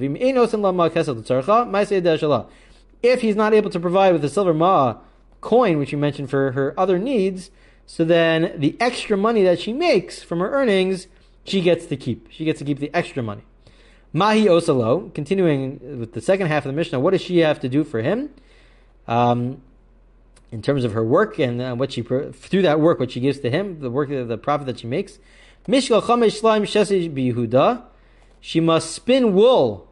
If 3.03 3.21
he's 3.21 3.37
not 3.37 3.53
able 3.53 3.71
to 3.71 3.81
provide 3.81 4.13
with 4.13 4.23
the 4.23 4.29
silver 4.29 4.55
ma 4.55 4.99
coin, 5.41 5.79
which 5.81 5.91
you 5.91 5.99
mentioned 5.99 6.31
for 6.31 6.53
her 6.53 6.73
other 6.79 7.01
needs, 7.01 7.51
so 7.85 8.05
then 8.05 8.55
the 8.57 8.77
extra 8.79 9.17
money 9.17 9.43
that 9.43 9.59
she 9.59 9.73
makes 9.73 10.23
from 10.23 10.39
her 10.39 10.53
earnings, 10.53 11.09
she 11.43 11.61
gets 11.61 11.87
to 11.87 11.97
keep. 11.97 12.31
She 12.31 12.45
gets 12.45 12.61
to 12.61 12.65
keep 12.65 12.79
the 12.79 12.95
extra 12.95 13.25
money. 13.25 13.43
Mahi 14.13 14.45
Osalo, 14.45 15.13
continuing 15.15 15.99
with 15.99 16.13
the 16.13 16.21
second 16.21 16.49
half 16.49 16.67
of 16.67 16.73
the 16.73 16.77
Mishnah, 16.77 17.01
what 17.01 17.13
does 17.13 17.23
she 17.23 17.39
have 17.39 17.61
to 17.61 17.69
do 17.69 17.83
for 17.83 18.03
him? 18.03 18.31
Um, 19.09 19.63
in 20.51 20.61
terms 20.61 20.85
of 20.85 20.93
her 20.93 21.03
work 21.03 21.39
and 21.39 21.63
uh, 21.63 21.75
what 21.75 21.93
she 21.93 22.03
through 22.03 22.63
that 22.63 22.79
work, 22.79 23.01
what 23.01 23.11
she 23.11 23.21
gives 23.21 23.41
to 23.41 23.51
him, 23.51 23.81
the 23.81 23.91
work, 23.91 24.11
of 24.11 24.29
the 24.29 24.37
profit 24.37 24.67
that 24.67 24.81
she 24.81 24.87
makes. 24.87 25.19
Mishkal 25.67 26.03
chamesh 26.03 26.41
slime 26.41 26.65
shesish 26.65 27.11
bihuda. 27.11 27.85
She 28.41 28.61
must 28.61 28.91
spin 28.91 29.33
wool 29.35 29.89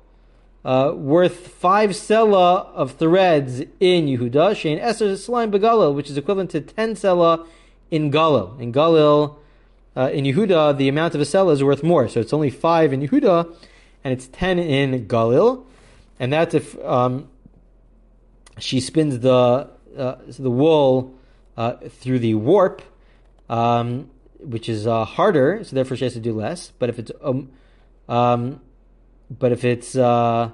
uh, 0.64 0.92
worth 0.94 1.48
five 1.48 1.90
sela 1.90 2.66
of 2.74 2.92
threads 2.92 3.60
in 3.80 4.06
Yehuda. 4.06 4.52
Shein 4.52 4.82
eser 4.82 5.16
slime 5.16 5.50
begalil, 5.50 5.94
which 5.94 6.10
is 6.10 6.18
equivalent 6.18 6.50
to 6.50 6.60
ten 6.60 6.94
sela 6.94 7.46
in 7.90 8.10
Galil. 8.10 8.60
In 8.60 8.70
Galil, 8.70 9.36
uh, 9.96 10.10
in 10.12 10.24
Yehuda, 10.24 10.76
the 10.76 10.88
amount 10.88 11.14
of 11.14 11.22
a 11.22 11.24
sela 11.24 11.52
is 11.52 11.64
worth 11.64 11.82
more, 11.82 12.06
so 12.08 12.20
it's 12.20 12.34
only 12.34 12.50
five 12.50 12.92
in 12.92 13.00
Yehuda 13.00 13.50
and 14.04 14.12
it's 14.12 14.28
10 14.28 14.58
in 14.58 15.06
Galil. 15.06 15.64
And 16.18 16.32
that's 16.32 16.54
if 16.54 16.78
um, 16.84 17.28
she 18.58 18.80
spins 18.80 19.20
the, 19.20 19.70
uh, 19.96 20.16
the 20.38 20.50
wool 20.50 21.14
uh, 21.56 21.74
through 21.88 22.18
the 22.18 22.34
warp, 22.34 22.82
um, 23.48 24.10
which 24.38 24.68
is 24.68 24.86
uh, 24.86 25.04
harder, 25.04 25.62
so 25.64 25.74
therefore 25.74 25.96
she 25.96 26.04
has 26.04 26.14
to 26.14 26.20
do 26.20 26.32
less. 26.32 26.72
But 26.78 26.88
if 26.88 26.98
it's 26.98 27.12
um, 27.22 27.50
um 28.08 28.60
but 29.30 29.52
if 29.52 29.64
it's 29.64 29.94
uh, 29.94 30.50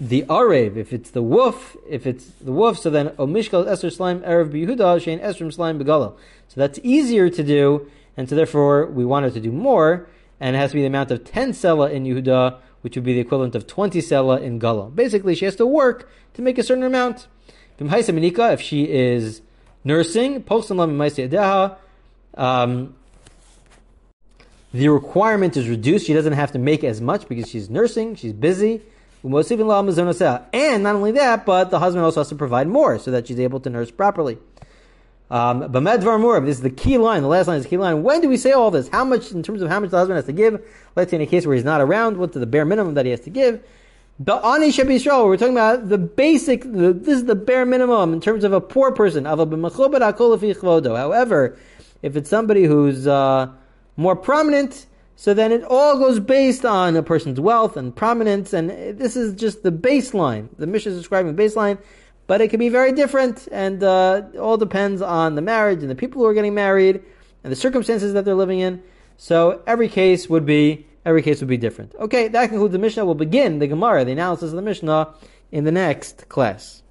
the 0.00 0.22
arev, 0.24 0.76
if 0.76 0.92
it's 0.92 1.10
the 1.10 1.22
weft, 1.22 1.76
if 1.88 2.06
it's 2.06 2.26
the 2.40 2.52
weft, 2.52 2.80
so 2.80 2.90
then 2.90 3.08
omishkal 3.10 3.66
eser 3.66 3.92
slime 3.92 4.20
erev 4.20 4.50
bihuda 4.50 4.98
shein 5.00 5.22
esrim 5.22 5.52
slime 5.52 5.78
begala. 5.78 6.16
So 6.48 6.60
that's 6.60 6.78
easier 6.82 7.30
to 7.30 7.42
do, 7.42 7.90
and 8.16 8.28
so 8.28 8.34
therefore 8.34 8.86
we 8.86 9.04
wanted 9.04 9.32
to 9.34 9.40
do 9.40 9.52
more 9.52 10.08
and 10.40 10.56
it 10.56 10.58
has 10.58 10.70
to 10.70 10.74
be 10.76 10.82
the 10.82 10.86
amount 10.86 11.10
of 11.10 11.24
10 11.24 11.52
sela 11.52 11.90
in 11.90 12.04
Yehuda, 12.04 12.58
which 12.82 12.96
would 12.96 13.04
be 13.04 13.14
the 13.14 13.20
equivalent 13.20 13.54
of 13.54 13.66
20 13.66 14.00
sela 14.00 14.40
in 14.40 14.58
Gala. 14.58 14.90
Basically, 14.90 15.34
she 15.34 15.44
has 15.44 15.56
to 15.56 15.66
work 15.66 16.08
to 16.34 16.42
make 16.42 16.58
a 16.58 16.62
certain 16.62 16.84
amount. 16.84 17.26
If 17.78 18.60
she 18.60 18.84
is 18.84 19.42
nursing, 19.84 20.44
um, 22.34 22.94
the 24.72 24.88
requirement 24.88 25.56
is 25.56 25.68
reduced. 25.68 26.06
She 26.06 26.12
doesn't 26.12 26.34
have 26.34 26.52
to 26.52 26.58
make 26.58 26.84
as 26.84 27.00
much 27.00 27.28
because 27.28 27.48
she's 27.48 27.70
nursing, 27.70 28.14
she's 28.14 28.32
busy. 28.32 28.82
And 30.52 30.82
not 30.82 30.94
only 30.94 31.12
that, 31.12 31.46
but 31.46 31.70
the 31.70 31.78
husband 31.78 32.04
also 32.04 32.20
has 32.20 32.28
to 32.28 32.34
provide 32.34 32.68
more 32.68 32.98
so 32.98 33.10
that 33.10 33.26
she's 33.26 33.40
able 33.40 33.58
to 33.60 33.70
nurse 33.70 33.90
properly. 33.90 34.38
Um, 35.30 35.72
This 35.72 36.56
is 36.56 36.60
the 36.60 36.70
key 36.70 36.98
line. 36.98 37.22
The 37.22 37.28
last 37.28 37.48
line 37.48 37.58
is 37.58 37.64
the 37.64 37.70
key 37.70 37.76
line. 37.76 38.02
When 38.02 38.20
do 38.20 38.28
we 38.28 38.36
say 38.36 38.52
all 38.52 38.70
this? 38.70 38.88
How 38.88 39.04
much, 39.04 39.32
in 39.32 39.42
terms 39.42 39.60
of 39.62 39.68
how 39.68 39.80
much 39.80 39.90
the 39.90 39.98
husband 39.98 40.16
has 40.16 40.26
to 40.26 40.32
give? 40.32 40.64
Let's 40.94 41.10
say 41.10 41.16
in 41.16 41.22
a 41.22 41.26
case 41.26 41.46
where 41.46 41.56
he's 41.56 41.64
not 41.64 41.80
around, 41.80 42.16
what's 42.16 42.34
the 42.34 42.46
bare 42.46 42.64
minimum 42.64 42.94
that 42.94 43.04
he 43.04 43.10
has 43.10 43.20
to 43.20 43.30
give? 43.30 43.60
Ani 44.20 44.68
Shebi 44.68 44.96
Yisrael, 44.96 45.26
we're 45.26 45.36
talking 45.36 45.52
about 45.52 45.88
the 45.90 45.98
basic, 45.98 46.62
the, 46.62 46.94
this 46.94 47.18
is 47.18 47.24
the 47.26 47.34
bare 47.34 47.66
minimum 47.66 48.14
in 48.14 48.20
terms 48.20 48.44
of 48.44 48.52
a 48.52 48.60
poor 48.60 48.90
person. 48.92 49.26
However, 49.26 49.48
if 52.02 52.16
it's 52.16 52.30
somebody 52.30 52.64
who's 52.64 53.06
uh, 53.06 53.48
more 53.96 54.16
prominent, 54.16 54.86
so 55.16 55.34
then 55.34 55.50
it 55.52 55.64
all 55.64 55.98
goes 55.98 56.20
based 56.20 56.64
on 56.64 56.96
a 56.96 57.02
person's 57.02 57.40
wealth 57.40 57.76
and 57.76 57.94
prominence, 57.94 58.52
and 58.52 58.70
this 58.70 59.16
is 59.16 59.34
just 59.34 59.62
the 59.62 59.72
baseline. 59.72 60.48
The 60.58 60.66
Mishnah 60.66 60.92
is 60.92 60.98
describing 60.98 61.34
the 61.34 61.42
baseline 61.42 61.78
but 62.26 62.40
it 62.40 62.48
can 62.48 62.58
be 62.58 62.68
very 62.68 62.92
different, 62.92 63.48
and 63.52 63.82
uh, 63.82 64.22
all 64.38 64.56
depends 64.56 65.02
on 65.02 65.34
the 65.34 65.42
marriage 65.42 65.80
and 65.80 65.90
the 65.90 65.94
people 65.94 66.20
who 66.20 66.26
are 66.26 66.34
getting 66.34 66.54
married 66.54 67.02
and 67.44 67.52
the 67.52 67.56
circumstances 67.56 68.12
that 68.14 68.24
they're 68.24 68.34
living 68.34 68.60
in. 68.60 68.82
So 69.16 69.62
every 69.66 69.88
case 69.88 70.28
would 70.28 70.44
be 70.44 70.86
every 71.04 71.22
case 71.22 71.40
would 71.40 71.48
be 71.48 71.56
different. 71.56 71.94
Okay, 71.94 72.28
that 72.28 72.48
concludes 72.48 72.72
the 72.72 72.78
Mishnah. 72.78 73.04
We'll 73.04 73.14
begin 73.14 73.60
the 73.60 73.68
Gemara, 73.68 74.04
the 74.04 74.12
analysis 74.12 74.50
of 74.50 74.56
the 74.56 74.62
Mishnah, 74.62 75.14
in 75.52 75.64
the 75.64 75.72
next 75.72 76.28
class. 76.28 76.82